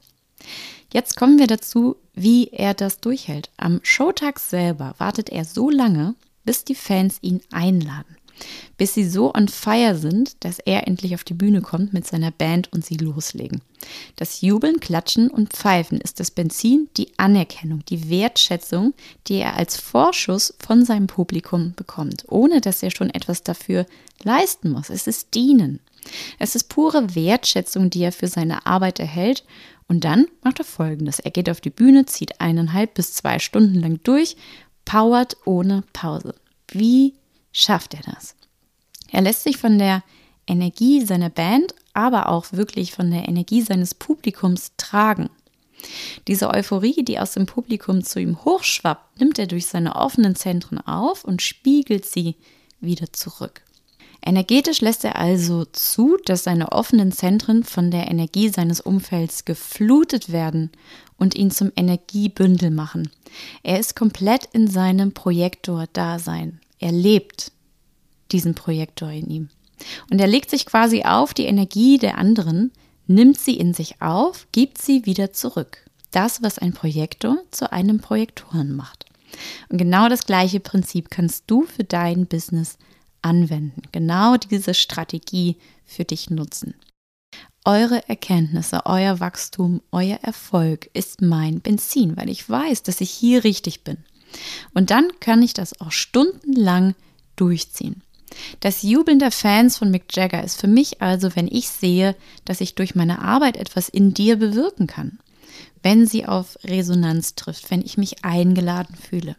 Jetzt 0.92 1.16
kommen 1.16 1.40
wir 1.40 1.48
dazu, 1.48 1.96
wie 2.14 2.50
er 2.50 2.76
das 2.76 3.00
durchhält. 3.00 3.50
Am 3.58 3.80
Showtag 3.82 4.40
selber 4.40 4.94
wartet 5.00 5.30
er 5.30 5.46
so 5.46 5.72
lange, 5.72 6.14
bis 6.46 6.64
die 6.64 6.76
Fans 6.76 7.18
ihn 7.22 7.42
einladen 7.52 8.18
bis 8.78 8.94
sie 8.94 9.08
so 9.08 9.34
on 9.34 9.48
fire 9.48 9.96
sind, 9.96 10.44
dass 10.44 10.60
er 10.60 10.88
endlich 10.88 11.16
auf 11.16 11.24
die 11.24 11.34
Bühne 11.34 11.62
kommt 11.62 11.94
mit 11.94 12.08
seiner 12.08 12.32
Band 12.32 12.72
und 12.72 12.86
sie 12.86 12.98
loslegen. 12.98 13.62
Das 14.16 14.42
Jubeln, 14.42 14.80
Klatschen 14.80 15.30
und 15.30 15.54
Pfeifen 15.54 16.00
ist 16.00 16.20
das 16.20 16.32
Benzin, 16.32 16.90
die 16.98 17.10
Anerkennung, 17.18 17.84
die 17.86 18.10
Wertschätzung, 18.10 18.94
die 19.28 19.36
er 19.36 19.56
als 19.56 19.78
Vorschuss 19.78 20.54
von 20.60 20.86
seinem 20.86 21.08
Publikum 21.08 21.74
bekommt, 21.76 22.26
ohne 22.30 22.62
dass 22.62 22.84
er 22.84 22.92
schon 22.92 23.10
etwas 23.10 23.44
dafür 23.44 23.86
leisten 24.24 24.72
muss. 24.72 24.90
Es 24.90 25.08
ist 25.08 25.36
Dienen. 25.36 25.80
Es 26.40 26.56
ist 26.56 26.70
pure 26.70 27.16
Wertschätzung, 27.16 27.90
die 27.90 28.04
er 28.04 28.12
für 28.12 28.28
seine 28.28 28.66
Arbeit 28.66 29.00
erhält. 29.00 29.44
Und 29.88 30.04
dann 30.04 30.28
macht 30.42 30.60
er 30.60 30.66
folgendes. 30.66 31.20
Er 31.20 31.32
geht 31.32 31.50
auf 31.50 31.62
die 31.62 31.70
Bühne, 31.70 32.06
zieht 32.06 32.40
eineinhalb 32.42 32.94
bis 32.94 33.14
zwei 33.14 33.40
Stunden 33.40 33.76
lang 33.76 34.00
durch, 34.04 34.36
powert 34.86 35.38
ohne 35.46 35.84
Pause. 35.94 36.36
Wie 36.72 37.14
schafft 37.54 37.94
er 37.94 38.02
das. 38.14 38.36
Er 39.10 39.22
lässt 39.22 39.44
sich 39.44 39.58
von 39.58 39.80
der 39.80 40.04
Energie 40.46 41.06
seiner 41.06 41.30
Band, 41.30 41.74
aber 41.94 42.28
auch 42.28 42.52
wirklich 42.52 42.92
von 42.92 43.10
der 43.12 43.30
Energie 43.30 43.62
seines 43.62 43.94
Publikums 43.94 44.74
tragen. 44.76 45.30
Diese 46.28 46.50
Euphorie, 46.50 47.04
die 47.04 47.20
aus 47.20 47.34
dem 47.34 47.46
Publikum 47.46 48.04
zu 48.04 48.20
ihm 48.20 48.44
hochschwappt, 48.44 49.20
nimmt 49.20 49.40
er 49.40 49.48
durch 49.48 49.68
seine 49.68 49.96
offenen 49.96 50.36
Zentren 50.36 50.80
auf 50.80 51.24
und 51.24 51.42
spiegelt 51.42 52.06
sie 52.06 52.36
wieder 52.80 53.12
zurück. 53.14 53.62
Energetisch 54.26 54.80
lässt 54.80 55.04
er 55.04 55.18
also 55.18 55.66
zu, 55.66 56.18
dass 56.26 56.46
seine 56.46 56.72
offenen 56.72 57.12
Zentren 57.12 57.64
von 57.66 57.92
der 57.92 58.10
Energie 58.10 58.48
seines 58.48 58.80
Umfelds 58.80 59.44
geflutet 59.44 60.32
werden 60.32 60.72
und 61.18 61.36
ihn 61.36 61.52
zum 61.52 61.74
Energiebündel 61.76 62.72
machen. 62.72 63.12
Er 63.64 63.80
ist 63.80 63.98
komplett 63.98 64.48
in 64.54 64.70
seinem 64.70 65.14
Projektor-Dasein. 65.14 66.62
Er 66.84 66.92
lebt 66.92 67.54
diesen 68.34 68.56
Projektor 68.56 69.10
in 69.10 69.30
ihm. 69.30 69.50
Und 70.12 70.20
er 70.20 70.28
legt 70.28 70.50
sich 70.50 70.66
quasi 70.66 71.04
auf 71.04 71.34
die 71.34 71.46
Energie 71.46 71.98
der 71.98 72.18
anderen, 72.18 72.74
nimmt 73.08 73.40
sie 73.40 73.56
in 73.56 73.74
sich 73.74 74.02
auf, 74.02 74.48
gibt 74.52 74.82
sie 74.82 75.06
wieder 75.06 75.32
zurück. 75.32 75.78
Das, 76.12 76.44
was 76.44 76.60
ein 76.60 76.74
Projektor 76.74 77.38
zu 77.52 77.72
einem 77.72 78.02
Projektoren 78.02 78.76
macht. 78.76 79.06
Und 79.70 79.78
genau 79.78 80.10
das 80.10 80.26
gleiche 80.26 80.60
Prinzip 80.60 81.10
kannst 81.10 81.46
du 81.48 81.64
für 81.64 81.86
dein 81.86 82.28
Business 82.28 82.78
anwenden. 83.22 83.84
Genau 83.94 84.36
diese 84.36 84.74
Strategie 84.74 85.56
für 85.86 86.04
dich 86.04 86.32
nutzen. 86.32 86.74
Eure 87.64 88.10
Erkenntnisse, 88.10 88.82
euer 88.88 89.22
Wachstum, 89.22 89.82
euer 89.94 90.20
Erfolg 90.22 90.90
ist 90.92 91.22
mein 91.22 91.62
Benzin, 91.62 92.18
weil 92.18 92.30
ich 92.30 92.50
weiß, 92.50 92.84
dass 92.84 93.00
ich 93.00 93.10
hier 93.10 93.46
richtig 93.46 93.86
bin. 93.86 94.00
Und 94.74 94.92
dann 94.92 95.08
kann 95.20 95.42
ich 95.42 95.54
das 95.54 95.80
auch 95.82 95.92
stundenlang 95.92 96.96
durchziehen. 97.36 98.02
Das 98.60 98.82
Jubeln 98.82 99.20
der 99.20 99.32
Fans 99.32 99.78
von 99.78 99.92
Mick 99.92 100.16
Jagger 100.16 100.44
ist 100.44 100.60
für 100.60 100.68
mich 100.68 101.02
also, 101.02 101.36
wenn 101.36 101.48
ich 101.48 101.70
sehe, 101.70 102.16
dass 102.46 102.62
ich 102.62 102.76
durch 102.76 102.96
meine 102.96 103.20
Arbeit 103.20 103.58
etwas 103.58 103.90
in 103.90 104.14
dir 104.14 104.38
bewirken 104.38 104.88
kann. 104.88 105.20
Wenn 105.84 106.08
sie 106.08 106.26
auf 106.26 106.58
Resonanz 106.64 107.36
trifft, 107.36 107.70
wenn 107.70 107.82
ich 107.82 107.98
mich 107.98 108.24
eingeladen 108.24 108.96
fühle. 108.96 109.36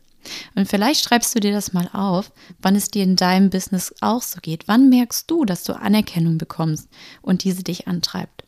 Und 0.54 0.68
vielleicht 0.68 1.04
schreibst 1.04 1.34
du 1.34 1.40
dir 1.40 1.52
das 1.52 1.72
mal 1.72 1.88
auf, 1.92 2.32
wann 2.62 2.76
es 2.76 2.88
dir 2.88 3.02
in 3.02 3.16
deinem 3.16 3.50
Business 3.50 3.94
auch 4.00 4.22
so 4.22 4.40
geht. 4.40 4.68
Wann 4.68 4.88
merkst 4.88 5.30
du, 5.30 5.44
dass 5.44 5.64
du 5.64 5.74
Anerkennung 5.74 6.38
bekommst 6.38 6.88
und 7.20 7.44
diese 7.44 7.62
dich 7.62 7.88
antreibt? 7.88 8.43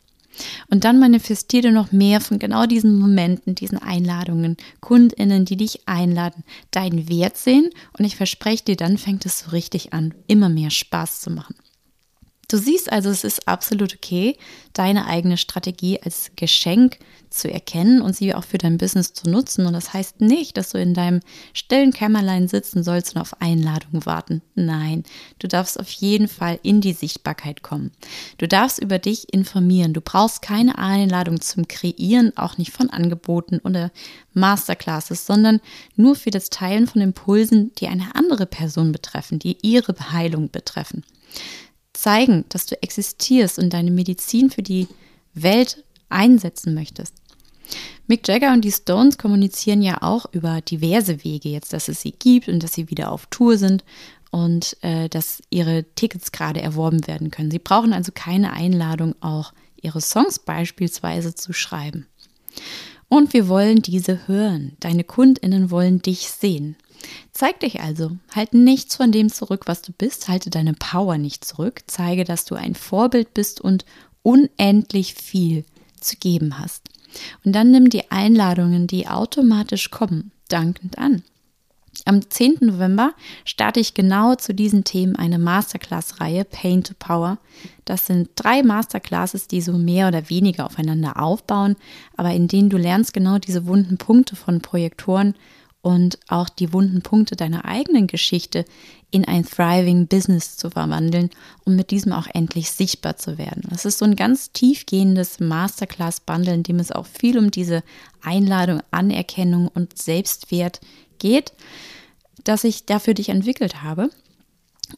Und 0.69 0.85
dann 0.85 0.99
manifestiere 0.99 1.73
noch 1.73 1.93
mehr 1.93 2.21
von 2.21 2.39
genau 2.39 2.67
diesen 2.67 2.99
Momenten, 2.99 3.55
diesen 3.55 3.79
Einladungen, 3.79 4.57
KundInnen, 4.81 5.45
die 5.45 5.57
dich 5.57 5.87
einladen, 5.87 6.45
deinen 6.71 7.09
Wert 7.09 7.37
sehen. 7.37 7.71
Und 7.99 8.05
ich 8.05 8.17
verspreche 8.17 8.65
dir, 8.65 8.77
dann 8.77 8.99
fängt 8.99 9.27
es 9.27 9.41
so 9.41 9.51
richtig 9.51 9.93
an, 9.93 10.15
immer 10.27 10.49
mehr 10.49 10.71
Spaß 10.71 11.21
zu 11.21 11.31
machen. 11.31 11.55
Du 12.49 12.59
siehst 12.59 12.93
also, 12.93 13.11
es 13.11 13.25
ist 13.25 13.49
absolut 13.49 13.95
okay, 13.95 14.37
deine 14.73 15.07
eigene 15.07 15.37
Strategie 15.37 16.01
als 16.01 16.31
Geschenk 16.37 16.99
zu 17.29 17.51
erkennen 17.51 18.01
und 18.01 18.15
sie 18.15 18.35
auch 18.35 18.45
für 18.45 18.59
dein 18.59 18.79
Business 18.79 19.13
zu 19.13 19.29
nutzen. 19.29 19.67
Und 19.67 19.73
das 19.73 19.93
heißt 19.93 20.21
nicht, 20.21 20.57
dass 20.57 20.71
du 20.71 20.79
in 20.79 20.95
deinem 20.95 21.21
stillen 21.55 21.93
Kämmerlein 21.93 22.47
sitzen 22.47 22.85
sollst 22.85 23.17
und 23.17 23.21
auf 23.21 23.41
Einladungen 23.41 24.07
warten. 24.07 24.43
Nein, 24.55 25.03
du 25.41 25.49
darfst 25.49 25.81
auf 25.81 25.91
jeden 25.91 26.29
Fall 26.29 26.61
in 26.63 26.81
die 26.81 26.93
Sichtbarkeit 26.93 27.63
kommen. 27.63 27.91
Du 28.39 28.47
darfst 28.47 28.79
über 28.79 29.01
dich 29.01 29.33
informieren. 29.33 29.93
Du 29.93 30.01
brauchst 30.01 30.41
keine 30.41 30.79
Einladung 30.79 31.41
zum 31.41 31.67
Kreieren, 31.67 32.37
auch 32.37 32.59
nicht 32.59 32.71
von 32.71 32.91
Angeboten 32.91 33.59
oder 33.65 33.91
Masterclasses, 34.35 35.27
sondern 35.27 35.61
nur 35.97 36.15
für 36.15 36.31
das 36.31 36.49
Teilen 36.51 36.87
von 36.87 37.03
Impulsen, 37.03 37.73
die 37.79 37.89
eine 37.89 38.15
andere 38.15 38.47
Person 38.47 38.93
betreffen, 38.93 39.41
die 39.41 39.59
ihre 39.63 39.95
Heilung 40.13 40.51
betreffen 40.51 41.03
zeigen, 41.97 42.45
dass 42.49 42.67
du 42.67 42.81
existierst 42.83 43.59
und 43.59 43.73
deine 43.73 43.91
Medizin 43.91 44.51
für 44.51 44.63
die 44.63 44.89
Welt 45.35 45.85
einsetzen 46.09 46.75
möchtest. 46.75 47.15
Mick 48.07 48.27
Jagger 48.29 48.53
und 48.53 48.65
die 48.65 48.73
Stones 48.73 49.19
kommunizieren 49.19 49.83
ja 49.83 50.03
auch 50.03 50.27
über 50.33 50.61
diverse 50.61 51.25
Wege, 51.25 51.49
jetzt 51.49 51.73
dass 51.73 51.89
es 51.89 52.01
sie 52.01 52.13
gibt 52.13 52.49
und 52.49 52.63
dass 52.63 52.75
sie 52.75 52.91
wieder 52.91 53.11
auf 53.11 53.27
Tour 53.27 53.59
sind 53.59 53.85
und 54.31 54.77
äh, 54.83 55.09
dass 55.09 55.43
ihre 55.51 55.85
Tickets 55.95 56.31
gerade 56.31 56.61
erworben 56.61 57.07
werden 57.07 57.31
können. 57.31 57.51
Sie 57.51 57.59
brauchen 57.59 57.93
also 57.93 58.13
keine 58.15 58.53
Einladung, 58.53 59.15
auch 59.21 59.53
ihre 59.81 60.01
Songs 60.01 60.39
beispielsweise 60.39 61.35
zu 61.35 61.53
schreiben. 61.53 62.07
Und 63.09 63.33
wir 63.33 63.49
wollen 63.49 63.83
diese 63.83 64.27
hören. 64.27 64.77
Deine 64.81 65.05
Kundinnen 65.05 65.71
wollen 65.71 66.03
dich 66.03 66.29
sehen. 66.29 66.77
Zeig 67.33 67.61
dich 67.61 67.81
also, 67.81 68.13
halte 68.35 68.57
nichts 68.57 68.97
von 68.97 69.13
dem 69.13 69.31
zurück, 69.31 69.63
was 69.67 69.83
du 69.83 69.93
bist, 69.93 70.29
halte 70.29 70.51
deine 70.51 70.75
Power 70.75 71.19
nicht 71.19 71.45
zurück, 71.45 71.83
zeige, 71.87 72.25
dass 72.25 72.45
du 72.45 72.55
ein 72.55 72.75
Vorbild 72.75 73.35
bist 73.35 73.61
und 73.61 73.85
unendlich 74.23 75.15
viel 75.15 75.65
zu 76.01 76.17
geben 76.17 76.59
hast. 76.59 76.89
Und 77.45 77.53
dann 77.53 77.71
nimm 77.71 77.91
die 77.91 78.11
Einladungen, 78.11 78.87
die 78.87 79.09
automatisch 79.09 79.91
kommen, 79.91 80.33
dankend 80.49 80.99
an. 80.99 81.23
Am 82.05 82.29
10. 82.29 82.59
November 82.61 83.15
starte 83.45 83.81
ich 83.81 83.95
genau 83.95 84.35
zu 84.35 84.55
diesen 84.55 84.85
Themen 84.85 85.17
eine 85.17 85.39
Masterclass-Reihe 85.39 86.45
Pain 86.45 86.85
to 86.85 86.95
Power. 86.99 87.39
Das 87.85 88.07
sind 88.07 88.31
drei 88.37 88.63
Masterclasses, 88.63 89.49
die 89.49 89.63
so 89.63 89.73
mehr 89.73 90.09
oder 90.09 90.29
weniger 90.29 90.67
aufeinander 90.67 91.21
aufbauen, 91.21 91.77
aber 92.17 92.33
in 92.33 92.49
denen 92.49 92.69
du 92.69 92.77
lernst 92.77 93.15
genau 93.15 93.39
diese 93.39 93.67
wunden 93.67 93.97
Punkte 93.97 94.37
von 94.37 94.61
Projektoren 94.61 95.35
und 95.87 96.19
auch 96.27 96.49
die 96.49 96.73
wunden 96.73 97.01
Punkte 97.01 97.37
deiner 97.37 97.65
eigenen 97.65 98.09
Geschichte 98.09 98.65
in 99.13 99.25
ein 99.25 99.45
thriving 99.45 100.09
Business 100.09 100.57
zu 100.57 100.69
verwandeln, 100.69 101.31
um 101.65 101.77
mit 101.77 101.93
diesem 101.93 102.11
auch 102.11 102.27
endlich 102.35 102.73
sichtbar 102.73 103.19
zu 103.19 103.39
werden. 103.39 103.63
Das 103.71 103.85
ist 103.85 103.99
so 103.99 104.05
ein 104.05 104.17
ganz 104.17 104.51
tiefgehendes 104.51 105.39
Masterclass-Bundle, 105.39 106.55
in 106.55 106.65
dem 106.65 106.81
es 106.81 106.91
auch 106.91 107.07
viel 107.07 107.39
um 107.39 107.53
diese 107.53 107.85
Einladung, 108.21 108.81
Anerkennung 108.91 109.69
und 109.69 109.97
Selbstwert 109.97 110.81
geht, 111.21 111.53
das 112.43 112.65
ich 112.65 112.87
da 112.87 112.99
für 112.99 113.15
dich 113.15 113.29
entwickelt 113.29 113.85
habe. 113.85 114.11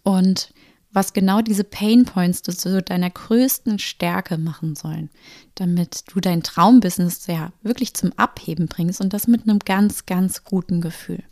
Und 0.04 0.54
was 0.92 1.12
genau 1.12 1.42
diese 1.42 1.64
Pain 1.64 2.04
Points 2.04 2.42
zu 2.42 2.82
deiner 2.82 3.10
größten 3.10 3.78
Stärke 3.78 4.38
machen 4.38 4.74
sollen, 4.74 5.10
damit 5.54 6.04
du 6.12 6.20
dein 6.20 6.42
Traumbusiness 6.42 7.26
ja 7.26 7.52
wirklich 7.62 7.94
zum 7.94 8.12
Abheben 8.16 8.66
bringst 8.66 9.00
und 9.00 9.12
das 9.12 9.26
mit 9.26 9.42
einem 9.42 9.58
ganz, 9.58 10.06
ganz 10.06 10.44
guten 10.44 10.80
Gefühl. 10.80 11.22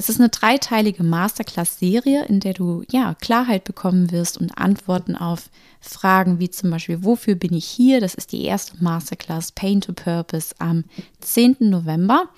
Es 0.00 0.08
ist 0.08 0.20
eine 0.20 0.28
dreiteilige 0.28 1.02
Masterclass-Serie, 1.02 2.26
in 2.26 2.38
der 2.38 2.54
du 2.54 2.84
ja 2.88 3.14
Klarheit 3.14 3.64
bekommen 3.64 4.12
wirst 4.12 4.38
und 4.38 4.56
Antworten 4.56 5.16
auf 5.16 5.50
Fragen 5.80 6.38
wie 6.38 6.50
zum 6.50 6.70
Beispiel, 6.70 7.02
wofür 7.02 7.34
bin 7.34 7.52
ich 7.52 7.64
hier? 7.64 8.00
Das 8.00 8.14
ist 8.14 8.30
die 8.30 8.44
erste 8.44 8.76
Masterclass 8.80 9.50
Pain 9.50 9.80
to 9.80 9.92
Purpose 9.92 10.54
am 10.60 10.84
10. 11.20 11.56
November. 11.58 12.28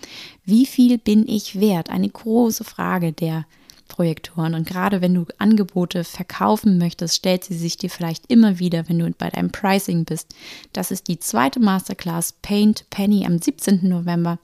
Wie 0.46 0.64
viel 0.64 0.96
bin 0.96 1.28
ich 1.28 1.61
wert? 1.61 1.90
Eine 1.90 2.09
große 2.09 2.64
Frage 2.64 3.12
der 3.12 3.44
Projektoren. 3.90 4.55
Und 4.55 4.66
gerade 4.66 5.03
wenn 5.03 5.12
du 5.12 5.26
Angebote 5.37 6.05
verkaufen 6.05 6.79
möchtest, 6.79 7.16
stellt 7.16 7.44
sie 7.44 7.59
sich 7.59 7.76
dir 7.76 7.90
vielleicht 7.90 8.24
immer 8.31 8.59
wieder, 8.59 8.88
wenn 8.88 8.98
du 8.98 9.11
bei 9.11 9.29
deinem 9.29 9.50
Pricing 9.50 10.07
bist. 10.07 10.35
Das 10.72 10.90
ist 10.90 11.09
die 11.09 11.18
zweite 11.18 11.61
Masterclass 11.61 12.33
Paint 12.40 12.88
Penny 12.88 13.26
am 13.26 13.38
17. 13.38 13.87
November. 13.88 14.38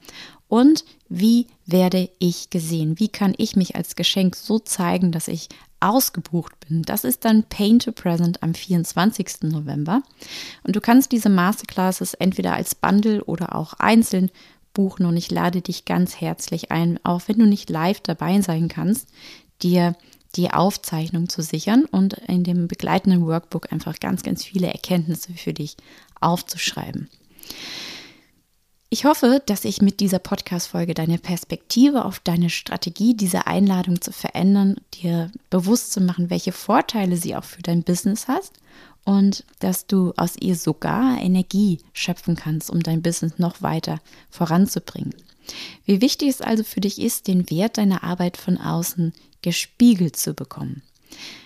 Und 0.49 0.85
wie 1.09 1.47
werde 1.65 2.09
ich 2.19 2.49
gesehen? 2.49 2.99
Wie 2.99 3.09
kann 3.09 3.33
ich 3.37 3.55
mich 3.55 3.75
als 3.75 3.95
Geschenk 3.95 4.35
so 4.35 4.59
zeigen, 4.59 5.11
dass 5.11 5.27
ich 5.27 5.49
ausgebucht 5.79 6.53
bin? 6.67 6.83
Das 6.83 7.03
ist 7.03 7.25
dann 7.25 7.43
Paint 7.43 7.85
to 7.85 7.91
Present 7.91 8.43
am 8.43 8.53
24. 8.53 9.43
November. 9.43 10.03
Und 10.63 10.75
du 10.75 10.81
kannst 10.81 11.11
diese 11.11 11.29
Masterclasses 11.29 12.13
entweder 12.13 12.53
als 12.53 12.75
Bundle 12.75 13.23
oder 13.23 13.55
auch 13.55 13.73
einzeln 13.73 14.29
buchen 14.77 15.07
und 15.07 15.17
ich 15.17 15.31
lade 15.31 15.63
dich 15.63 15.85
ganz 15.85 16.21
herzlich 16.21 16.71
ein, 16.71 16.99
auch 17.03 17.21
wenn 17.25 17.39
du 17.39 17.47
nicht 17.47 17.71
live 17.71 17.99
dabei 17.99 18.39
sein 18.41 18.67
kannst, 18.67 19.09
dir 19.63 19.95
die 20.35 20.51
Aufzeichnung 20.51 21.29
zu 21.29 21.41
sichern 21.41 21.85
und 21.85 22.13
in 22.13 22.43
dem 22.43 22.67
begleitenden 22.67 23.25
Workbook 23.25 23.73
einfach 23.73 23.99
ganz, 23.99 24.21
ganz 24.21 24.45
viele 24.45 24.67
Erkenntnisse 24.67 25.33
für 25.33 25.51
dich 25.51 25.77
aufzuschreiben. 26.21 27.09
Ich 28.89 29.05
hoffe, 29.05 29.41
dass 29.47 29.65
ich 29.65 29.81
mit 29.81 29.99
dieser 29.99 30.19
Podcast-Folge 30.19 30.93
deine 30.93 31.17
Perspektive 31.17 32.05
auf 32.05 32.19
deine 32.19 32.51
Strategie, 32.51 33.17
diese 33.17 33.47
Einladung 33.47 33.99
zu 33.99 34.11
verändern, 34.11 34.75
dir 34.93 35.31
bewusst 35.49 35.91
zu 35.91 36.01
machen, 36.01 36.29
welche 36.29 36.51
Vorteile 36.51 37.17
sie 37.17 37.35
auch 37.35 37.43
für 37.43 37.63
dein 37.63 37.81
Business 37.81 38.27
hast 38.27 38.53
und 39.07 39.45
dass 39.59 39.87
du 39.87 40.11
aus 40.17 40.35
ihr 40.37 40.57
sogar 40.57 41.21
Energie 41.21 41.79
schöpfen 41.93 42.35
kannst, 42.35 42.69
um 42.69 42.83
dein 42.83 43.01
Business 43.01 43.39
noch 43.39 43.61
weiter 43.61 44.01
voranzubringen. 44.29 45.15
Wie 45.85 46.01
wichtig 46.01 46.27
es 46.27 46.41
also 46.41 46.65
für 46.65 46.81
dich 46.81 46.99
ist, 47.01 47.29
den 47.29 47.49
Wert 47.49 47.77
deiner 47.77 48.03
Arbeit 48.03 48.35
von 48.35 48.57
außen 48.57 49.13
gespiegelt 49.41 50.17
zu 50.17 50.33
bekommen. 50.33 50.81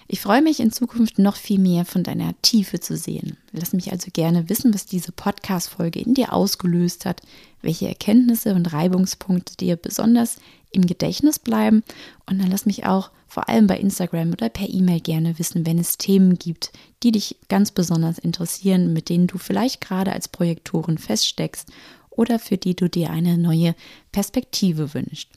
Ich 0.07 0.21
freue 0.21 0.41
mich 0.41 0.59
in 0.59 0.71
Zukunft 0.71 1.19
noch 1.19 1.35
viel 1.35 1.59
mehr 1.59 1.85
von 1.85 2.01
deiner 2.01 2.33
Tiefe 2.41 2.79
zu 2.79 2.97
sehen. 2.97 3.37
Lass 3.51 3.73
mich 3.73 3.91
also 3.91 4.09
gerne 4.11 4.49
wissen, 4.49 4.73
was 4.73 4.87
diese 4.87 5.11
Podcast-Folge 5.11 5.99
in 5.99 6.15
dir 6.15 6.33
ausgelöst 6.33 7.05
hat, 7.05 7.21
welche 7.61 7.87
Erkenntnisse 7.87 8.55
und 8.55 8.73
Reibungspunkte 8.73 9.55
dir 9.55 9.75
besonders 9.75 10.37
im 10.71 10.85
Gedächtnis 10.85 11.39
bleiben. 11.39 11.83
Und 12.25 12.39
dann 12.39 12.49
lass 12.49 12.65
mich 12.65 12.85
auch 12.85 13.11
vor 13.27 13.47
allem 13.47 13.67
bei 13.67 13.77
Instagram 13.77 14.33
oder 14.33 14.49
per 14.49 14.69
E-Mail 14.69 14.99
gerne 14.99 15.39
wissen, 15.39 15.65
wenn 15.65 15.79
es 15.79 15.97
Themen 15.97 16.37
gibt, 16.37 16.71
die 17.03 17.11
dich 17.11 17.37
ganz 17.47 17.71
besonders 17.71 18.19
interessieren, 18.19 18.91
mit 18.93 19.09
denen 19.09 19.27
du 19.27 19.37
vielleicht 19.37 19.81
gerade 19.81 20.11
als 20.11 20.27
Projektoren 20.27 20.97
feststeckst 20.97 21.69
oder 22.09 22.39
für 22.39 22.57
die 22.57 22.75
du 22.75 22.89
dir 22.89 23.09
eine 23.09 23.37
neue 23.37 23.73
Perspektive 24.11 24.93
wünschst. 24.93 25.29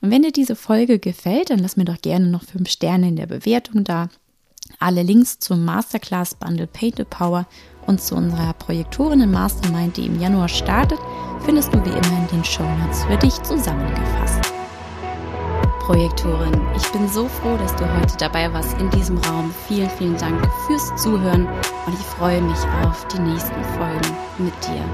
Und 0.00 0.10
wenn 0.10 0.22
dir 0.22 0.32
diese 0.32 0.56
Folge 0.56 0.98
gefällt, 0.98 1.50
dann 1.50 1.60
lass 1.60 1.76
mir 1.76 1.84
doch 1.84 2.00
gerne 2.00 2.26
noch 2.26 2.42
fünf 2.42 2.68
Sterne 2.68 3.08
in 3.08 3.16
der 3.16 3.26
Bewertung 3.26 3.84
da. 3.84 4.08
Alle 4.80 5.02
Links 5.02 5.38
zum 5.38 5.64
Masterclass 5.64 6.34
Bundle 6.34 6.66
Paint 6.66 6.96
the 6.96 7.04
Power 7.04 7.46
und 7.86 8.02
zu 8.02 8.16
unserer 8.16 8.52
Projektorinnen 8.52 9.30
Mastermind, 9.30 9.96
die 9.96 10.06
im 10.06 10.20
Januar 10.20 10.48
startet, 10.48 10.98
findest 11.44 11.72
du 11.72 11.84
wie 11.84 11.90
immer 11.90 12.18
in 12.18 12.28
den 12.32 12.44
Shownotes 12.44 13.04
für 13.04 13.16
dich 13.16 13.34
zusammengefasst. 13.42 14.47
Projektorin, 15.88 16.52
ich 16.76 16.86
bin 16.92 17.08
so 17.08 17.26
froh, 17.28 17.56
dass 17.56 17.74
du 17.76 17.90
heute 17.98 18.14
dabei 18.18 18.52
warst 18.52 18.78
in 18.78 18.90
diesem 18.90 19.16
Raum. 19.16 19.50
Vielen, 19.66 19.88
vielen 19.88 20.18
Dank 20.18 20.46
fürs 20.66 20.94
Zuhören 21.02 21.48
und 21.86 21.94
ich 21.94 22.04
freue 22.04 22.42
mich 22.42 22.58
auf 22.84 23.08
die 23.08 23.20
nächsten 23.20 23.64
Folgen 23.64 24.16
mit 24.36 24.52
dir. 24.66 24.84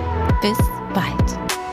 Bis 0.40 0.56
bald. 0.94 1.63